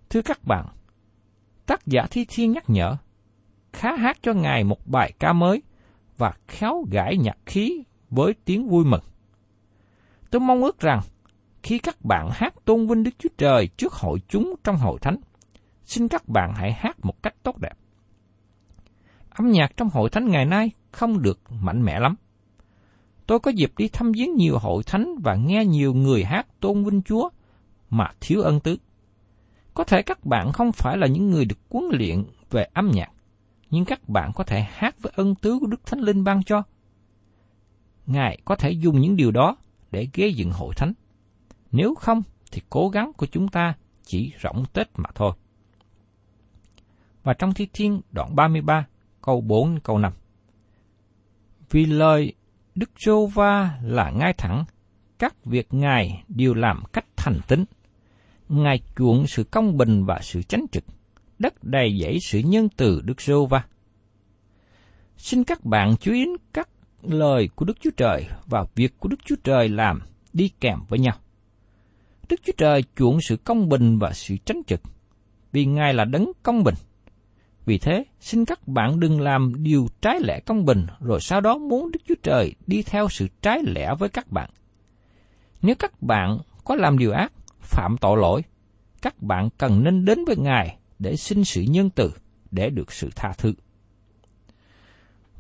Thưa 0.09 0.21
các 0.21 0.43
bạn, 0.43 0.65
tác 1.65 1.87
giả 1.87 2.07
Thi 2.11 2.25
Thiên 2.29 2.51
nhắc 2.51 2.69
nhở, 2.69 2.97
khá 3.73 3.95
hát 3.95 4.17
cho 4.21 4.33
Ngài 4.33 4.63
một 4.63 4.87
bài 4.87 5.13
ca 5.19 5.33
mới 5.33 5.61
và 6.17 6.33
khéo 6.47 6.85
gãi 6.91 7.17
nhạc 7.17 7.37
khí 7.45 7.83
với 8.09 8.33
tiếng 8.45 8.67
vui 8.67 8.85
mừng. 8.85 9.03
Tôi 10.29 10.39
mong 10.39 10.63
ước 10.63 10.79
rằng 10.79 10.99
khi 11.63 11.79
các 11.79 12.05
bạn 12.05 12.29
hát 12.31 12.53
tôn 12.65 12.87
vinh 12.87 13.03
Đức 13.03 13.11
Chúa 13.19 13.29
Trời 13.37 13.67
trước 13.77 13.93
hội 13.93 14.19
chúng 14.27 14.55
trong 14.63 14.75
hội 14.75 14.99
thánh, 15.01 15.17
xin 15.83 16.07
các 16.07 16.27
bạn 16.27 16.53
hãy 16.55 16.73
hát 16.73 17.05
một 17.05 17.23
cách 17.23 17.35
tốt 17.43 17.57
đẹp. 17.57 17.73
Âm 19.29 19.51
nhạc 19.51 19.77
trong 19.77 19.89
hội 19.89 20.09
thánh 20.09 20.27
ngày 20.27 20.45
nay 20.45 20.71
không 20.91 21.21
được 21.21 21.39
mạnh 21.51 21.83
mẽ 21.83 21.99
lắm. 21.99 22.15
Tôi 23.27 23.39
có 23.39 23.51
dịp 23.51 23.73
đi 23.77 23.87
thăm 23.87 24.11
viếng 24.11 24.35
nhiều 24.35 24.57
hội 24.57 24.83
thánh 24.83 25.15
và 25.23 25.35
nghe 25.35 25.65
nhiều 25.65 25.93
người 25.93 26.23
hát 26.23 26.47
tôn 26.59 26.83
vinh 26.83 27.01
Chúa 27.01 27.29
mà 27.89 28.07
thiếu 28.21 28.41
ân 28.41 28.59
tứ. 28.59 28.77
Có 29.73 29.83
thể 29.83 30.01
các 30.01 30.25
bạn 30.25 30.51
không 30.51 30.71
phải 30.71 30.97
là 30.97 31.07
những 31.07 31.29
người 31.29 31.45
được 31.45 31.57
huấn 31.69 31.85
luyện 31.91 32.23
về 32.49 32.67
âm 32.73 32.91
nhạc, 32.93 33.11
nhưng 33.69 33.85
các 33.85 34.09
bạn 34.09 34.31
có 34.35 34.43
thể 34.43 34.61
hát 34.61 34.95
với 35.01 35.13
ân 35.15 35.35
tứ 35.35 35.57
của 35.59 35.67
Đức 35.67 35.85
Thánh 35.85 35.99
Linh 35.99 36.23
ban 36.23 36.43
cho. 36.43 36.63
Ngài 38.05 38.37
có 38.45 38.55
thể 38.55 38.71
dùng 38.71 38.99
những 38.99 39.15
điều 39.15 39.31
đó 39.31 39.55
để 39.91 40.07
gây 40.13 40.33
dựng 40.33 40.51
hội 40.51 40.73
thánh. 40.75 40.93
Nếu 41.71 41.95
không, 41.95 42.21
thì 42.51 42.61
cố 42.69 42.89
gắng 42.89 43.11
của 43.17 43.25
chúng 43.25 43.47
ta 43.47 43.73
chỉ 44.03 44.33
rỗng 44.43 44.65
tết 44.73 44.87
mà 44.97 45.09
thôi. 45.15 45.33
Và 47.23 47.33
trong 47.33 47.53
Thi 47.53 47.67
Thiên 47.73 48.01
đoạn 48.11 48.35
33, 48.35 48.87
câu 49.21 49.41
4 49.41 49.79
câu 49.79 49.97
5. 49.97 50.13
Vì 51.69 51.85
lời 51.85 52.33
Đức 52.75 52.89
Giô 53.05 53.25
Va 53.25 53.79
là 53.81 54.11
ngay 54.11 54.33
thẳng, 54.33 54.65
các 55.19 55.45
việc 55.45 55.73
Ngài 55.73 56.23
đều 56.27 56.53
làm 56.53 56.83
cách 56.93 57.05
thành 57.15 57.39
tính. 57.47 57.65
Ngài 58.49 58.79
chuộng 58.95 59.27
sự 59.27 59.43
công 59.43 59.77
bình 59.77 60.05
và 60.05 60.19
sự 60.21 60.41
chánh 60.41 60.65
trực, 60.71 60.83
đất 61.39 61.63
đầy 61.63 61.99
dẫy 62.01 62.17
sự 62.29 62.39
nhân 62.39 62.69
từ 62.77 63.01
Đức 63.01 63.21
giê 63.21 63.33
Va. 63.49 63.63
Xin 65.17 65.43
các 65.43 65.65
bạn 65.65 65.95
chú 65.99 66.13
ý 66.13 66.25
các 66.53 66.69
lời 67.01 67.49
của 67.55 67.65
Đức 67.65 67.77
Chúa 67.81 67.91
Trời 67.97 68.25
và 68.45 68.65
việc 68.75 68.99
của 68.99 69.09
Đức 69.09 69.19
Chúa 69.25 69.35
Trời 69.43 69.69
làm 69.69 70.01
đi 70.33 70.49
kèm 70.59 70.79
với 70.89 70.99
nhau. 70.99 71.15
Đức 72.29 72.39
Chúa 72.43 72.53
Trời 72.57 72.83
chuộng 72.95 73.21
sự 73.21 73.37
công 73.37 73.69
bình 73.69 73.99
và 73.99 74.11
sự 74.13 74.35
chánh 74.45 74.61
trực, 74.67 74.81
vì 75.51 75.65
Ngài 75.65 75.93
là 75.93 76.05
đấng 76.05 76.31
công 76.43 76.63
bình. 76.63 76.75
Vì 77.65 77.77
thế, 77.77 78.03
xin 78.19 78.45
các 78.45 78.67
bạn 78.67 78.99
đừng 78.99 79.21
làm 79.21 79.63
điều 79.63 79.87
trái 80.01 80.19
lẽ 80.23 80.39
công 80.45 80.65
bình 80.65 80.87
rồi 80.99 81.19
sau 81.21 81.41
đó 81.41 81.57
muốn 81.57 81.91
Đức 81.91 81.99
Chúa 82.07 82.15
Trời 82.23 82.55
đi 82.67 82.83
theo 82.83 83.09
sự 83.09 83.27
trái 83.41 83.59
lẽ 83.65 83.95
với 83.99 84.09
các 84.09 84.31
bạn. 84.31 84.49
Nếu 85.61 85.75
các 85.79 86.01
bạn 86.01 86.39
có 86.63 86.75
làm 86.75 86.97
điều 86.97 87.11
ác, 87.11 87.33
phạm 87.73 87.97
tội 87.97 88.17
lỗi, 88.17 88.43
các 89.01 89.21
bạn 89.21 89.49
cần 89.57 89.83
nên 89.83 90.05
đến 90.05 90.25
với 90.25 90.35
Ngài 90.37 90.77
để 90.99 91.15
xin 91.15 91.43
sự 91.43 91.61
nhân 91.61 91.89
từ, 91.89 92.11
để 92.51 92.69
được 92.69 92.91
sự 92.91 93.09
tha 93.15 93.33
thứ. 93.37 93.53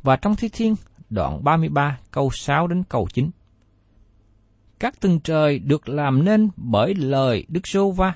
Và 0.03 0.15
trong 0.15 0.35
Thi 0.35 0.49
Thiên, 0.49 0.75
đoạn 1.09 1.43
33 1.43 1.99
câu 2.11 2.29
6 2.33 2.67
đến 2.67 2.83
câu 2.89 3.07
9. 3.13 3.29
Các 4.79 4.99
tầng 5.01 5.19
trời 5.19 5.59
được 5.59 5.89
làm 5.89 6.25
nên 6.25 6.49
bởi 6.55 6.95
lời 6.95 7.45
Đức 7.47 7.67
Sô 7.67 7.91
Va, 7.91 8.15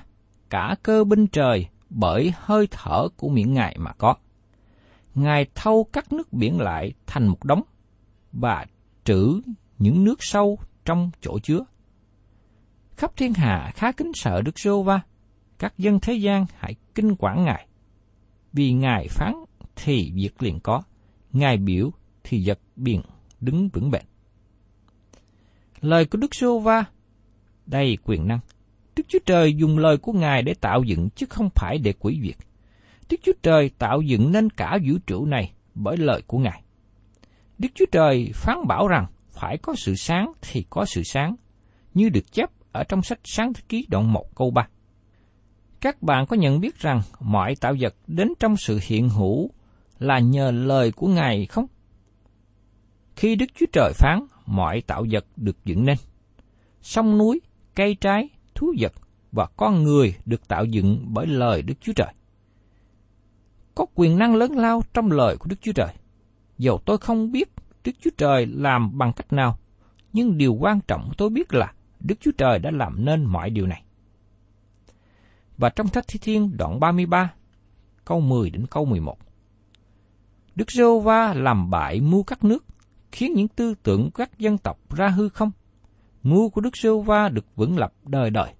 cả 0.50 0.76
cơ 0.82 1.04
binh 1.04 1.26
trời 1.26 1.66
bởi 1.90 2.32
hơi 2.36 2.68
thở 2.70 3.08
của 3.16 3.28
miệng 3.28 3.54
Ngài 3.54 3.76
mà 3.78 3.92
có. 3.92 4.14
Ngài 5.14 5.46
thâu 5.54 5.86
các 5.92 6.12
nước 6.12 6.32
biển 6.32 6.60
lại 6.60 6.92
thành 7.06 7.26
một 7.26 7.44
đống 7.44 7.62
và 8.32 8.66
trữ 9.04 9.40
những 9.78 10.04
nước 10.04 10.18
sâu 10.20 10.58
trong 10.84 11.10
chỗ 11.20 11.38
chứa. 11.42 11.60
Khắp 12.98 13.16
thiên 13.16 13.34
hạ 13.34 13.70
khá 13.74 13.92
kính 13.92 14.12
sợ 14.14 14.42
Đức 14.42 14.58
giê 14.58 14.70
Va, 14.84 15.00
các 15.58 15.78
dân 15.78 16.00
thế 16.00 16.14
gian 16.14 16.46
hãy 16.56 16.74
kinh 16.94 17.14
quản 17.18 17.44
Ngài. 17.44 17.66
Vì 18.52 18.72
Ngài 18.72 19.06
phán 19.10 19.34
thì 19.76 20.12
việc 20.14 20.42
liền 20.42 20.60
có, 20.60 20.82
Ngài 21.32 21.56
biểu 21.56 21.90
thì 22.24 22.42
vật 22.46 22.58
biển 22.76 23.02
đứng 23.40 23.68
vững 23.68 23.90
bền. 23.90 24.02
Lời 25.80 26.04
của 26.04 26.18
Đức 26.18 26.34
giê 26.34 26.46
Va 26.62 26.84
đầy 27.66 27.98
quyền 28.04 28.28
năng. 28.28 28.40
Đức 28.96 29.02
Chúa 29.08 29.18
Trời 29.26 29.54
dùng 29.54 29.78
lời 29.78 29.96
của 29.96 30.12
Ngài 30.12 30.42
để 30.42 30.54
tạo 30.54 30.82
dựng 30.82 31.08
chứ 31.10 31.26
không 31.30 31.48
phải 31.54 31.78
để 31.78 31.92
quỷ 31.98 32.20
diệt. 32.24 32.36
Đức 33.10 33.16
Chúa 33.22 33.32
Trời 33.42 33.70
tạo 33.78 34.00
dựng 34.00 34.32
nên 34.32 34.50
cả 34.50 34.78
vũ 34.86 34.98
trụ 35.06 35.26
này 35.26 35.52
bởi 35.74 35.96
lời 35.96 36.22
của 36.26 36.38
Ngài. 36.38 36.62
Đức 37.58 37.68
Chúa 37.74 37.86
Trời 37.92 38.30
phán 38.34 38.56
bảo 38.68 38.88
rằng 38.88 39.06
phải 39.30 39.58
có 39.58 39.74
sự 39.76 39.94
sáng 39.96 40.32
thì 40.40 40.64
có 40.70 40.84
sự 40.84 41.02
sáng, 41.04 41.36
như 41.94 42.08
được 42.08 42.32
chép 42.32 42.50
ở 42.72 42.84
trong 42.84 43.02
sách 43.02 43.20
Sáng 43.24 43.52
Thế 43.52 43.62
Ký 43.68 43.86
đoạn 43.90 44.12
1 44.12 44.34
câu 44.34 44.50
3. 44.50 44.68
Các 45.80 46.02
bạn 46.02 46.26
có 46.26 46.36
nhận 46.36 46.60
biết 46.60 46.78
rằng 46.78 47.02
mọi 47.20 47.54
tạo 47.56 47.74
vật 47.80 47.94
đến 48.06 48.28
trong 48.40 48.56
sự 48.56 48.78
hiện 48.82 49.08
hữu 49.08 49.50
là 49.98 50.18
nhờ 50.18 50.50
lời 50.50 50.92
của 50.92 51.06
Ngài 51.06 51.46
không? 51.46 51.66
Khi 53.16 53.36
Đức 53.36 53.46
Chúa 53.54 53.66
Trời 53.72 53.92
phán, 53.94 54.26
mọi 54.46 54.82
tạo 54.86 55.04
vật 55.10 55.24
được 55.36 55.64
dựng 55.64 55.84
nên. 55.84 55.96
Sông 56.80 57.18
núi, 57.18 57.40
cây 57.74 57.96
trái, 58.00 58.28
thú 58.54 58.74
vật 58.78 58.92
và 59.32 59.46
con 59.56 59.82
người 59.82 60.14
được 60.24 60.48
tạo 60.48 60.64
dựng 60.64 61.06
bởi 61.08 61.26
lời 61.26 61.62
Đức 61.62 61.74
Chúa 61.80 61.92
Trời. 61.92 62.14
Có 63.74 63.86
quyền 63.94 64.18
năng 64.18 64.34
lớn 64.34 64.52
lao 64.52 64.82
trong 64.94 65.10
lời 65.10 65.36
của 65.36 65.46
Đức 65.48 65.56
Chúa 65.60 65.72
Trời. 65.72 65.94
Dầu 66.58 66.78
tôi 66.86 66.98
không 66.98 67.32
biết 67.32 67.48
Đức 67.84 67.92
Chúa 68.00 68.10
Trời 68.18 68.46
làm 68.46 68.98
bằng 68.98 69.12
cách 69.12 69.32
nào, 69.32 69.58
nhưng 70.12 70.38
điều 70.38 70.54
quan 70.54 70.80
trọng 70.80 71.10
tôi 71.18 71.30
biết 71.30 71.54
là 71.54 71.72
Đức 72.00 72.14
Chúa 72.20 72.30
Trời 72.38 72.58
đã 72.58 72.70
làm 72.70 73.04
nên 73.04 73.24
mọi 73.24 73.50
điều 73.50 73.66
này. 73.66 73.82
Và 75.58 75.68
trong 75.68 75.88
Thách 75.88 76.04
Thi 76.08 76.18
Thiên 76.22 76.56
đoạn 76.56 76.80
33, 76.80 77.32
câu 78.04 78.20
10 78.20 78.50
đến 78.50 78.66
câu 78.70 78.84
11. 78.84 79.18
Đức 80.54 80.70
giê 80.70 80.84
va 81.04 81.34
làm 81.34 81.70
bại 81.70 82.00
mưu 82.00 82.22
các 82.22 82.44
nước, 82.44 82.64
khiến 83.12 83.32
những 83.34 83.48
tư 83.48 83.74
tưởng 83.82 84.10
các 84.14 84.38
dân 84.38 84.58
tộc 84.58 84.94
ra 84.96 85.08
hư 85.08 85.28
không. 85.28 85.50
Mưu 86.22 86.50
của 86.50 86.60
Đức 86.60 86.76
giê 86.76 86.90
va 87.06 87.28
được 87.28 87.46
vững 87.56 87.78
lập 87.78 87.92
đời 88.04 88.30
đời. 88.30 88.54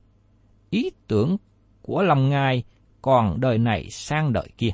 Ý 0.70 0.90
tưởng 1.06 1.36
của 1.82 2.02
lòng 2.02 2.28
Ngài 2.28 2.64
còn 3.02 3.40
đời 3.40 3.58
này 3.58 3.90
sang 3.90 4.32
đời 4.32 4.48
kia. 4.58 4.70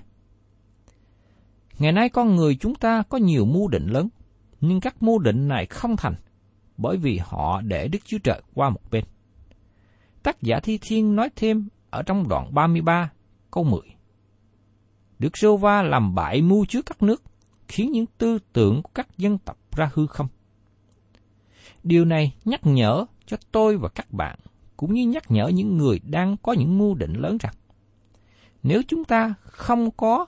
Ngày 1.79 1.93
nay 1.93 2.09
con 2.09 2.37
người 2.37 2.57
chúng 2.57 2.75
ta 2.75 3.03
có 3.09 3.19
nhiều 3.19 3.45
mưu 3.45 3.69
định 3.69 3.87
lớn, 3.87 4.09
nhưng 4.61 4.81
các 4.81 5.03
mưu 5.03 5.19
định 5.19 5.49
này 5.49 5.67
không 5.67 5.97
thành, 5.97 6.15
bởi 6.77 6.97
vì 6.97 7.21
họ 7.23 7.61
để 7.61 7.89
Đức 7.89 7.99
Chúa 8.05 8.19
Trời 8.19 8.43
qua 8.55 8.71
một 8.71 8.91
bên. 8.91 9.05
Tác 10.23 10.43
giả 10.43 10.61
Thi 10.61 10.79
Thiên 10.83 11.17
nói 11.17 11.29
thêm 11.37 11.69
ở 11.91 12.03
trong 12.03 12.29
đoạn 12.29 12.55
33 12.55 13.11
câu 13.51 13.65
10. 13.65 13.81
Đức 15.19 15.37
Sô 15.37 15.57
Va 15.57 15.83
làm 15.83 16.15
bại 16.15 16.43
mưu 16.43 16.65
trước 16.65 16.87
các 16.87 17.03
nước, 17.03 17.23
khiến 17.69 17.93
những 17.93 18.07
tư 18.19 18.39
tưởng 18.53 18.83
của 18.83 18.91
các 18.95 19.19
dân 19.19 19.39
tộc 19.39 19.77
ra 19.77 19.91
hư 19.95 20.07
không. 20.07 20.29
Điều 21.83 22.05
này 22.05 22.35
nhắc 22.45 22.61
nhở 22.65 23.05
cho 23.27 23.37
tôi 23.53 23.77
và 23.77 23.89
các 23.89 24.13
bạn, 24.13 24.39
cũng 24.77 24.95
như 24.95 25.07
nhắc 25.07 25.31
nhở 25.31 25.49
những 25.49 25.77
người 25.77 26.01
đang 26.05 26.37
có 26.37 26.53
những 26.53 26.79
mưu 26.79 26.95
định 26.95 27.13
lớn 27.13 27.39
rằng, 27.41 27.55
nếu 28.63 28.83
chúng 28.89 29.05
ta 29.05 29.35
không 29.41 29.91
có 29.91 30.27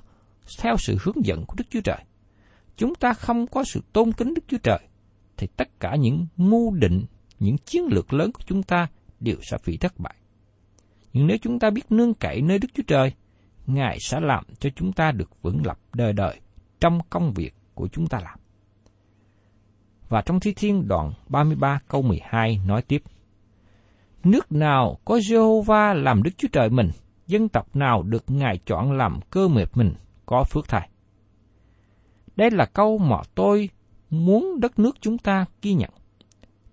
theo 0.59 0.77
sự 0.79 0.97
hướng 1.01 1.27
dẫn 1.27 1.45
của 1.47 1.55
Đức 1.59 1.65
Chúa 1.71 1.81
Trời, 1.81 2.05
chúng 2.77 2.95
ta 2.95 3.13
không 3.13 3.47
có 3.47 3.65
sự 3.65 3.81
tôn 3.93 4.13
kính 4.13 4.35
Đức 4.35 4.45
Chúa 4.49 4.59
Trời, 4.63 4.79
thì 5.37 5.47
tất 5.47 5.81
cả 5.81 5.97
những 5.97 6.27
mưu 6.37 6.71
định, 6.71 7.05
những 7.39 7.59
chiến 7.59 7.83
lược 7.91 8.13
lớn 8.13 8.33
của 8.33 8.43
chúng 8.47 8.63
ta 8.63 8.87
đều 9.21 9.37
sẽ 9.51 9.57
bị 9.67 9.77
thất 9.77 9.99
bại. 9.99 10.15
Nhưng 11.13 11.27
nếu 11.27 11.37
chúng 11.43 11.59
ta 11.59 11.71
biết 11.71 11.93
nương 11.93 12.15
cậy 12.15 12.43
nơi 12.43 12.59
Đức 12.59 12.69
Chúa 12.75 12.83
Trời, 12.87 13.13
Ngài 13.67 13.99
sẽ 14.01 14.21
làm 14.21 14.45
cho 14.59 14.71
chúng 14.77 14.93
ta 14.93 15.13
được 15.13 15.43
vững 15.43 15.67
lập 15.67 15.79
đời 15.95 16.13
đời 16.13 16.41
trong 16.81 17.01
công 17.11 17.33
việc 17.33 17.55
của 17.75 17.89
chúng 17.89 18.07
ta 18.07 18.21
làm. 18.21 18.39
Và 20.09 20.23
trong 20.23 20.41
Thi 20.41 20.53
Thiên 20.57 20.89
đoạn 20.89 21.13
33 21.29 21.79
câu 21.89 22.03
12 22.03 22.61
nói 22.67 22.83
tiếp, 22.83 23.03
Nước 24.25 24.53
nào 24.53 24.99
có 25.05 25.17
Jehovah 25.17 25.95
làm 25.95 26.23
Đức 26.23 26.31
Chúa 26.37 26.49
Trời 26.53 26.71
mình, 26.71 26.91
dân 27.27 27.49
tộc 27.49 27.77
nào 27.77 28.03
được 28.03 28.25
Ngài 28.31 28.59
chọn 28.67 28.93
làm 28.93 29.21
cơ 29.31 29.49
nghiệp 29.49 29.77
mình, 29.77 29.95
có 30.27 30.45
phước 30.45 30.69
thai. 30.69 30.89
Đây 32.37 32.51
là 32.51 32.67
câu 32.67 32.99
mà 32.99 33.17
tôi 33.35 33.69
muốn 34.25 34.61
đất 34.61 34.79
nước 34.79 34.97
chúng 35.01 35.19
ta 35.19 35.45
ghi 35.63 35.75
nhận. 35.75 35.91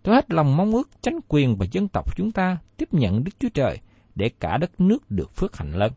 Tôi 0.04 0.16
hết 0.16 0.32
lòng 0.32 0.58
mong 0.58 0.72
ước 0.72 0.90
chánh 1.02 1.20
quyền 1.28 1.56
và 1.56 1.66
dân 1.72 1.88
tộc 1.88 2.18
chúng 2.18 2.32
ta 2.32 2.58
tiếp 2.78 2.94
nhận 2.94 3.24
Đức 3.24 3.32
Chúa 3.40 3.50
Trời 3.54 3.80
để 4.16 4.30
cả 4.40 4.58
đất 4.58 4.82
nước 4.82 5.12
được 5.12 5.36
phước 5.36 5.58
hạnh 5.58 5.72
lớn. 5.72 5.92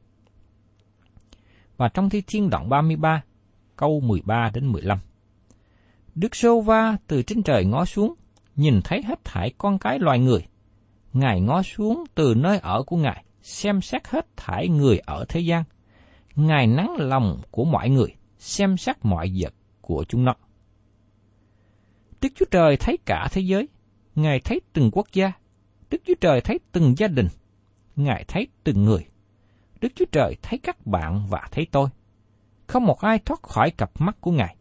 Và 1.76 1.88
trong 1.88 2.11
thi 2.11 2.22
thiên 2.26 2.50
đoạn 2.50 2.68
33, 2.68 3.22
câu 3.76 4.00
13 4.00 4.50
đến 4.54 4.66
15. 4.66 4.98
Đức 6.14 6.37
Sô 6.37 6.61
Va 6.61 6.96
từ 7.06 7.22
trên 7.22 7.42
trời 7.42 7.64
ngó 7.64 7.85
xuống, 7.85 8.14
nhìn 8.56 8.80
thấy 8.85 9.02
hết 9.02 9.24
thảy 9.24 9.52
con 9.59 9.78
cái 9.78 9.98
loài 9.98 10.18
người. 10.18 10.46
Ngài 11.12 11.40
ngó 11.40 11.62
xuống 11.62 12.04
từ 12.14 12.35
nơi 12.37 12.59
ở 12.59 12.82
của 12.82 12.96
Ngài, 12.96 13.24
xem 13.42 13.80
xét 13.80 14.09
hết 14.09 14.26
thảy 14.37 14.68
người 14.68 14.98
ở 14.98 15.24
thế 15.28 15.40
gian. 15.40 15.64
Ngài 16.35 16.66
nắng 16.66 16.96
lòng 16.98 17.40
của 17.50 17.64
mọi 17.64 17.90
người, 17.90 18.14
xem 18.38 18.76
xét 18.76 18.96
mọi 19.02 19.32
vật 19.40 19.54
của 19.80 20.04
chúng 20.09 20.24
nó. 20.24 20.35
Đức 22.20 22.29
Chúa 22.35 22.46
Trời 22.50 22.76
thấy 22.76 22.98
cả 23.05 23.29
thế 23.33 23.40
giới, 23.40 23.68
Ngài 24.14 24.40
thấy 24.40 24.61
từng 24.72 24.90
quốc 24.92 25.07
gia, 25.12 25.33
Đức 25.90 25.98
Chúa 26.07 26.14
Trời 26.20 26.40
thấy 26.40 26.59
từng 26.72 26.94
gia 26.98 27.09
đình, 27.09 27.29
Ngài 27.96 28.24
thấy 28.29 28.48
từng 28.64 28.85
người. 28.85 29.07
Đức 29.81 29.92
Chúa 29.94 30.05
Trời 30.12 30.37
thấy 30.42 30.59
các 30.59 30.87
bạn 30.87 31.26
và 31.31 31.48
thấy 31.52 31.66
tôi. 31.72 31.88
Không 32.66 32.85
một 32.85 33.00
ai 33.00 33.18
thoát 33.18 33.42
khỏi 33.42 33.70
cặp 33.70 33.90
mắt 34.00 34.20
của 34.20 34.31
Ngài. 34.31 34.57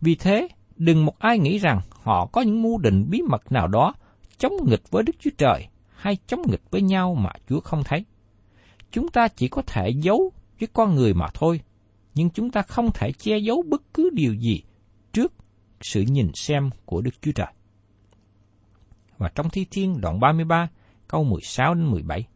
Vì 0.00 0.14
thế, 0.14 0.48
đừng 0.76 1.04
một 1.04 1.18
ai 1.18 1.38
nghĩ 1.38 1.58
rằng 1.58 1.80
họ 1.90 2.26
có 2.26 2.40
những 2.40 2.62
mưu 2.62 2.78
định 2.78 3.06
bí 3.10 3.22
mật 3.22 3.52
nào 3.52 3.68
đó 3.68 3.94
chống 4.38 4.52
nghịch 4.66 4.90
với 4.90 5.02
Đức 5.02 5.16
Chúa 5.18 5.30
Trời 5.38 5.68
hay 5.96 6.16
chống 6.26 6.42
nghịch 6.50 6.70
với 6.70 6.82
nhau 6.82 7.14
mà 7.14 7.30
Chúa 7.48 7.60
không 7.60 7.84
thấy. 7.84 8.04
Chúng 8.90 9.08
ta 9.08 9.28
chỉ 9.28 9.48
có 9.48 9.62
thể 9.62 9.90
giấu 9.90 10.32
với 10.60 10.68
con 10.72 10.94
người 10.94 11.14
mà 11.14 11.26
thôi, 11.34 11.60
nhưng 12.14 12.30
chúng 12.30 12.50
ta 12.50 12.62
không 12.62 12.90
thể 12.94 13.12
che 13.12 13.38
giấu 13.38 13.62
bất 13.68 13.82
cứ 13.94 14.10
điều 14.12 14.34
gì 14.34 14.62
trước 15.12 15.32
sự 15.82 16.00
nhìn 16.00 16.30
xem 16.34 16.70
của 16.84 17.00
Đức 17.00 17.22
Chúa 17.22 17.32
Trời. 17.32 17.52
Và 19.18 19.30
trong 19.34 19.50
Thi 19.50 19.66
Thiên 19.70 20.00
đoạn 20.00 20.20
33, 20.20 20.68
câu 21.08 21.24
16 21.24 21.74
đến 21.74 21.86
17. 21.86 22.26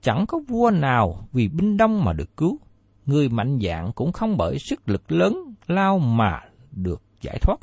Chẳng 0.00 0.24
có 0.28 0.38
vua 0.48 0.70
nào 0.70 1.28
vì 1.32 1.48
binh 1.48 1.76
đông 1.76 2.04
mà 2.04 2.12
được 2.12 2.36
cứu, 2.36 2.58
người 3.06 3.28
mạnh 3.28 3.58
dạng 3.62 3.92
cũng 3.92 4.12
không 4.12 4.36
bởi 4.36 4.58
sức 4.58 4.88
lực 4.88 5.12
lớn 5.12 5.54
lao 5.66 5.98
mà 5.98 6.40
được 6.70 7.02
giải 7.20 7.38
thoát. 7.42 7.56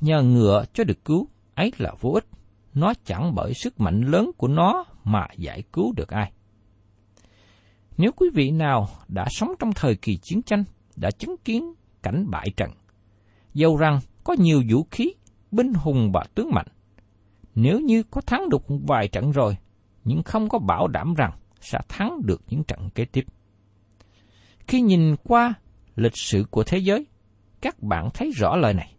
Nhờ 0.00 0.22
ngựa 0.22 0.64
cho 0.72 0.84
được 0.84 1.04
cứu, 1.04 1.28
ấy 1.54 1.72
là 1.78 1.92
vô 2.00 2.10
ích, 2.10 2.26
nó 2.74 2.92
chẳng 3.04 3.34
bởi 3.34 3.52
sức 3.54 3.80
mạnh 3.80 4.00
lớn 4.00 4.30
của 4.36 4.48
nó 4.48 4.84
mà 5.04 5.26
giải 5.36 5.62
cứu 5.72 5.92
được 5.92 6.08
ai. 6.08 6.32
Nếu 7.98 8.12
quý 8.16 8.28
vị 8.34 8.50
nào 8.50 8.88
đã 9.08 9.26
sống 9.30 9.50
trong 9.58 9.72
thời 9.72 9.96
kỳ 9.96 10.18
chiến 10.22 10.42
tranh, 10.42 10.64
đã 10.96 11.10
chứng 11.10 11.36
kiến 11.44 11.74
cảnh 12.02 12.30
bại 12.30 12.48
trận, 12.56 12.70
dâu 13.56 13.76
rằng 13.76 14.00
có 14.24 14.36
nhiều 14.38 14.62
vũ 14.68 14.86
khí, 14.90 15.14
binh 15.50 15.74
hùng 15.74 16.12
và 16.12 16.24
tướng 16.34 16.50
mạnh, 16.52 16.66
nếu 17.54 17.80
như 17.80 18.02
có 18.02 18.20
thắng 18.20 18.48
được 18.48 18.62
vài 18.68 19.08
trận 19.08 19.30
rồi, 19.30 19.56
nhưng 20.04 20.22
không 20.22 20.48
có 20.48 20.58
bảo 20.58 20.88
đảm 20.88 21.14
rằng 21.14 21.32
sẽ 21.60 21.78
thắng 21.88 22.20
được 22.24 22.42
những 22.48 22.64
trận 22.64 22.90
kế 22.94 23.04
tiếp. 23.04 23.24
Khi 24.66 24.80
nhìn 24.80 25.16
qua 25.24 25.54
lịch 25.96 26.16
sử 26.16 26.44
của 26.50 26.64
thế 26.64 26.78
giới, 26.78 27.06
các 27.60 27.82
bạn 27.82 28.10
thấy 28.14 28.30
rõ 28.36 28.56
lời 28.56 28.74
này. 28.74 28.96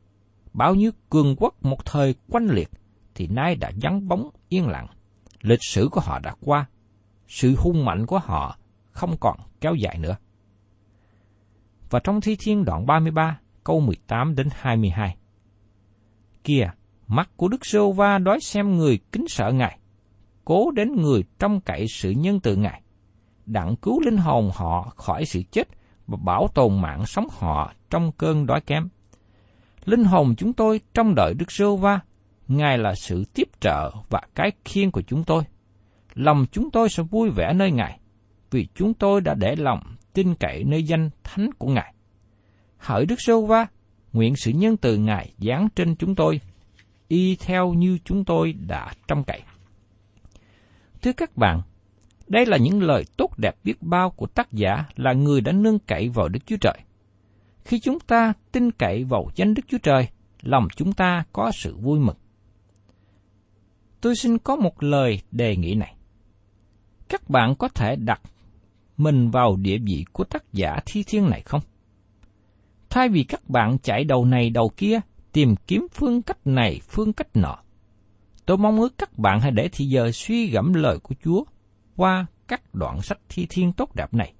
Bao 0.53 0.75
nhiêu 0.75 0.91
cường 1.09 1.35
quốc 1.37 1.65
một 1.65 1.85
thời 1.85 2.15
quanh 2.29 2.47
liệt 2.47 2.69
thì 3.15 3.27
nay 3.27 3.55
đã 3.55 3.71
vắng 3.81 4.07
bóng 4.07 4.29
yên 4.49 4.67
lặng. 4.67 4.87
Lịch 5.41 5.59
sử 5.61 5.89
của 5.91 6.01
họ 6.01 6.19
đã 6.19 6.35
qua. 6.41 6.65
Sự 7.27 7.55
hung 7.57 7.85
mạnh 7.85 8.05
của 8.05 8.19
họ 8.19 8.57
không 8.91 9.17
còn 9.19 9.37
kéo 9.61 9.75
dài 9.75 9.97
nữa. 9.99 10.15
Và 11.89 11.99
trong 11.99 12.21
Thi 12.21 12.35
Thiên 12.39 12.65
đoạn 12.65 12.85
33, 12.85 13.39
câu 13.67 13.79
18 13.79 14.35
đến 14.35 14.47
22. 14.51 15.17
Kia, 16.43 16.69
mắt 17.07 17.29
của 17.35 17.47
Đức 17.47 17.65
Sô 17.65 17.91
Va 17.91 18.17
đói 18.17 18.39
xem 18.41 18.77
người 18.77 18.99
kính 19.11 19.25
sợ 19.27 19.51
Ngài, 19.51 19.79
cố 20.45 20.71
đến 20.71 20.95
người 20.95 21.23
trong 21.39 21.61
cậy 21.61 21.85
sự 21.89 22.11
nhân 22.11 22.39
từ 22.39 22.55
Ngài, 22.55 22.81
đặng 23.45 23.75
cứu 23.75 24.01
linh 24.01 24.17
hồn 24.17 24.51
họ 24.53 24.93
khỏi 24.95 25.25
sự 25.25 25.43
chết 25.51 25.67
và 26.07 26.17
bảo 26.21 26.47
tồn 26.53 26.81
mạng 26.81 27.05
sống 27.05 27.27
họ 27.31 27.73
trong 27.89 28.11
cơn 28.11 28.45
đói 28.45 28.61
kém. 28.61 28.87
Linh 29.85 30.03
hồn 30.03 30.35
chúng 30.37 30.53
tôi 30.53 30.81
trong 30.93 31.15
đợi 31.15 31.33
Đức 31.33 31.51
Sô 31.51 31.75
Va, 31.75 31.99
Ngài 32.47 32.77
là 32.77 32.95
sự 32.95 33.23
tiếp 33.33 33.47
trợ 33.59 33.91
và 34.09 34.21
cái 34.35 34.51
khiên 34.65 34.91
của 34.91 35.01
chúng 35.01 35.23
tôi. 35.23 35.43
Lòng 36.13 36.45
chúng 36.51 36.71
tôi 36.71 36.89
sẽ 36.89 37.03
vui 37.03 37.29
vẻ 37.29 37.53
nơi 37.53 37.71
Ngài, 37.71 37.99
vì 38.51 38.67
chúng 38.75 38.93
tôi 38.93 39.21
đã 39.21 39.33
để 39.33 39.55
lòng 39.55 39.79
tin 40.13 40.35
cậy 40.35 40.63
nơi 40.63 40.83
danh 40.83 41.09
thánh 41.23 41.49
của 41.57 41.67
Ngài. 41.67 41.93
Hỡi 42.77 43.05
Đức 43.05 43.21
Sô 43.21 43.45
Va, 43.45 43.67
nguyện 44.13 44.35
sự 44.35 44.51
nhân 44.51 44.77
từ 44.77 44.97
Ngài 44.97 45.33
giáng 45.37 45.67
trên 45.75 45.95
chúng 45.95 46.15
tôi, 46.15 46.41
y 47.07 47.35
theo 47.35 47.73
như 47.73 47.97
chúng 48.05 48.25
tôi 48.25 48.53
đã 48.53 48.93
trông 49.07 49.23
cậy. 49.23 49.41
Thưa 51.01 51.13
các 51.13 51.37
bạn, 51.37 51.61
đây 52.27 52.45
là 52.45 52.57
những 52.57 52.83
lời 52.83 53.05
tốt 53.17 53.37
đẹp 53.37 53.55
biết 53.63 53.81
bao 53.81 54.09
của 54.09 54.27
tác 54.27 54.51
giả 54.51 54.85
là 54.95 55.13
người 55.13 55.41
đã 55.41 55.51
nương 55.51 55.79
cậy 55.79 56.09
vào 56.09 56.27
Đức 56.27 56.39
Chúa 56.45 56.57
Trời. 56.61 56.77
Khi 57.65 57.79
chúng 57.79 57.99
ta 57.99 58.33
tin 58.51 58.71
cậy 58.71 59.03
vào 59.03 59.27
danh 59.35 59.53
Đức 59.53 59.61
Chúa 59.67 59.77
Trời, 59.83 60.07
lòng 60.41 60.67
chúng 60.75 60.93
ta 60.93 61.23
có 61.33 61.51
sự 61.53 61.77
vui 61.77 61.99
mừng. 61.99 62.15
Tôi 64.01 64.15
xin 64.15 64.37
có 64.37 64.55
một 64.55 64.83
lời 64.83 65.21
đề 65.31 65.55
nghị 65.55 65.75
này. 65.75 65.95
Các 67.09 67.29
bạn 67.29 67.55
có 67.55 67.67
thể 67.67 67.95
đặt 67.95 68.21
mình 68.97 69.29
vào 69.29 69.55
địa 69.55 69.77
vị 69.77 70.05
của 70.11 70.23
tác 70.23 70.53
giả 70.53 70.79
thi 70.85 71.03
thiên 71.07 71.29
này 71.29 71.41
không? 71.41 71.61
Thay 72.89 73.09
vì 73.09 73.23
các 73.23 73.49
bạn 73.49 73.77
chạy 73.79 74.03
đầu 74.03 74.25
này 74.25 74.49
đầu 74.49 74.69
kia, 74.77 74.99
tìm 75.31 75.55
kiếm 75.67 75.87
phương 75.93 76.21
cách 76.21 76.47
này 76.47 76.81
phương 76.89 77.13
cách 77.13 77.27
nọ, 77.33 77.57
tôi 78.45 78.57
mong 78.57 78.79
ước 78.79 78.97
các 78.97 79.17
bạn 79.17 79.39
hãy 79.39 79.51
để 79.51 79.69
thì 79.71 79.85
giờ 79.85 80.11
suy 80.11 80.47
gẫm 80.49 80.73
lời 80.73 80.99
của 80.99 81.15
Chúa 81.23 81.43
qua 81.95 82.25
các 82.47 82.75
đoạn 82.75 83.01
sách 83.01 83.19
thi 83.29 83.45
thiên 83.49 83.71
tốt 83.71 83.95
đẹp 83.95 84.13
này, 84.13 84.33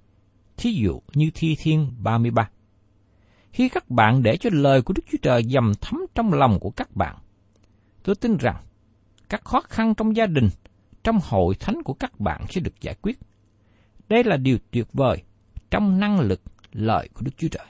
thí 0.58 0.72
dụ 0.72 1.02
như 1.14 1.30
thi 1.34 1.56
thiên 1.60 1.92
33. 1.98 2.50
Khi 3.52 3.70
các 3.70 3.90
bạn 3.90 4.24
để 4.24 4.38
cho 4.38 4.50
lời 4.54 4.82
của 4.82 4.94
Đức 4.94 5.04
Chúa 5.12 5.18
Trời 5.22 5.44
dầm 5.44 5.72
thấm 5.82 6.02
trong 6.16 6.34
lòng 6.34 6.60
của 6.60 6.70
các 6.70 6.96
bạn, 6.96 7.16
tôi 8.04 8.16
tin 8.16 8.38
rằng 8.38 8.64
các 9.30 9.44
khó 9.44 9.62
khăn 9.62 9.96
trong 9.96 10.16
gia 10.16 10.26
đình, 10.26 10.50
trong 11.04 11.20
hội 11.24 11.56
thánh 11.56 11.84
của 11.84 11.94
các 11.94 12.20
bạn 12.20 12.46
sẽ 12.50 12.62
được 12.62 12.82
giải 12.82 12.96
quyết. 13.02 13.20
Đây 14.10 14.24
là 14.24 14.38
điều 14.38 14.58
tuyệt 14.72 14.88
vời 14.94 15.24
trong 15.72 16.00
năng 16.00 16.20
lực 16.20 16.42
lời 16.72 17.10
của 17.14 17.22
Đức 17.26 17.32
Chúa 17.38 17.48
Trời. 17.48 17.66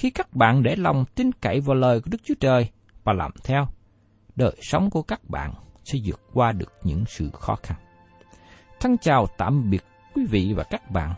Khi 0.00 0.10
các 0.10 0.36
bạn 0.36 0.62
để 0.62 0.76
lòng 0.76 1.04
tin 1.14 1.32
cậy 1.32 1.60
vào 1.60 1.76
lời 1.76 2.00
của 2.00 2.08
Đức 2.10 2.18
Chúa 2.24 2.34
Trời 2.40 2.70
và 3.04 3.12
làm 3.12 3.30
theo, 3.44 3.68
đời 4.36 4.56
sống 4.62 4.90
của 4.90 5.02
các 5.02 5.20
bạn 5.28 5.54
sẽ 5.84 5.98
vượt 6.04 6.20
qua 6.34 6.52
được 6.52 6.72
những 6.84 7.04
sự 7.08 7.30
khó 7.32 7.56
khăn. 7.62 7.78
Thân 8.80 8.96
chào 8.98 9.26
tạm 9.38 9.70
biệt 9.70 9.84
quý 10.14 10.26
vị 10.30 10.52
và 10.56 10.62
các 10.62 10.90
bạn 10.90 11.14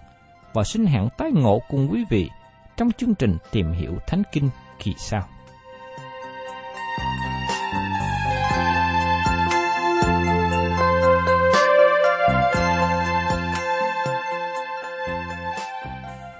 và 0.54 0.64
xin 0.64 0.86
hẹn 0.86 1.08
tái 1.18 1.30
ngộ 1.34 1.60
cùng 1.70 1.88
quý 1.92 2.04
vị 2.10 2.30
trong 2.76 2.92
chương 2.92 3.14
trình 3.14 3.36
tìm 3.50 3.72
hiểu 3.72 3.98
Thánh 4.06 4.22
Kinh 4.32 4.50
kỳ 4.78 4.94
sau. 4.98 5.22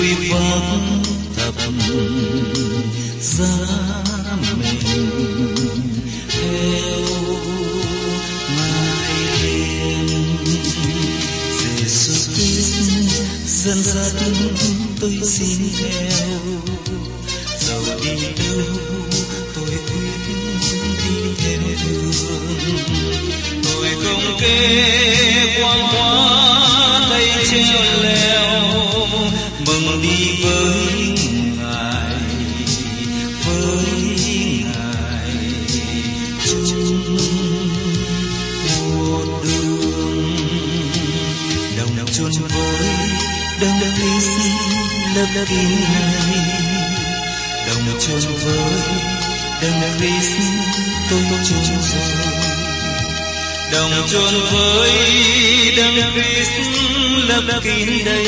Quy 0.00 0.14
vui 0.14 0.28
vâng 0.28 1.02
thập 1.36 1.54
giá 3.20 3.46
mình 4.58 4.80
theo 6.28 7.00
ngài 8.56 9.10
Jesus 11.58 12.40
dân 13.46 13.82
gia 13.82 14.10
đình 14.20 14.56
tôi 15.00 15.18
xin 15.24 15.58
theo. 15.78 16.38
Dầu 17.60 17.82
đi 18.04 18.14
đâu 18.38 18.66
tôi 19.54 19.68
quyết 19.68 20.04
đi 20.98 21.34
theo 21.38 21.60
đường. 21.84 22.12
Tôi 23.62 23.88
không 24.04 24.38
kê 24.40 25.62
quan 25.62 25.89
lớp 45.40 45.46
kín 45.48 45.68
này 45.80 46.50
đồng 47.66 47.98
chôn 48.00 48.20
với 48.44 48.58
đấng 49.62 49.98
Christ 49.98 50.38
tôi 51.10 51.20
chôn 51.44 51.64
rồi. 51.82 52.02
Đồng 53.72 54.08
chôn 54.10 54.34
với 54.52 54.90
đấng 55.76 56.12
Christ 56.12 56.50
lớp 57.28 57.60
kín 57.62 58.04
đây. 58.04 58.24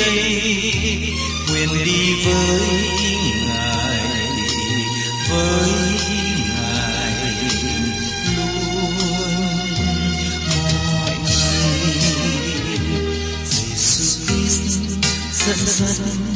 Nguyện 1.48 1.84
đi 1.84 2.14
với 2.24 2.60
ngài 3.46 4.00
với 5.30 5.70
ngài 6.48 7.34
luôn. 8.36 8.66
Mọi 10.48 11.14
ngày 11.24 11.98
Jesus 13.44 14.12
Christ 14.26 14.62
dẫn 15.32 15.58
dắt 15.66 16.31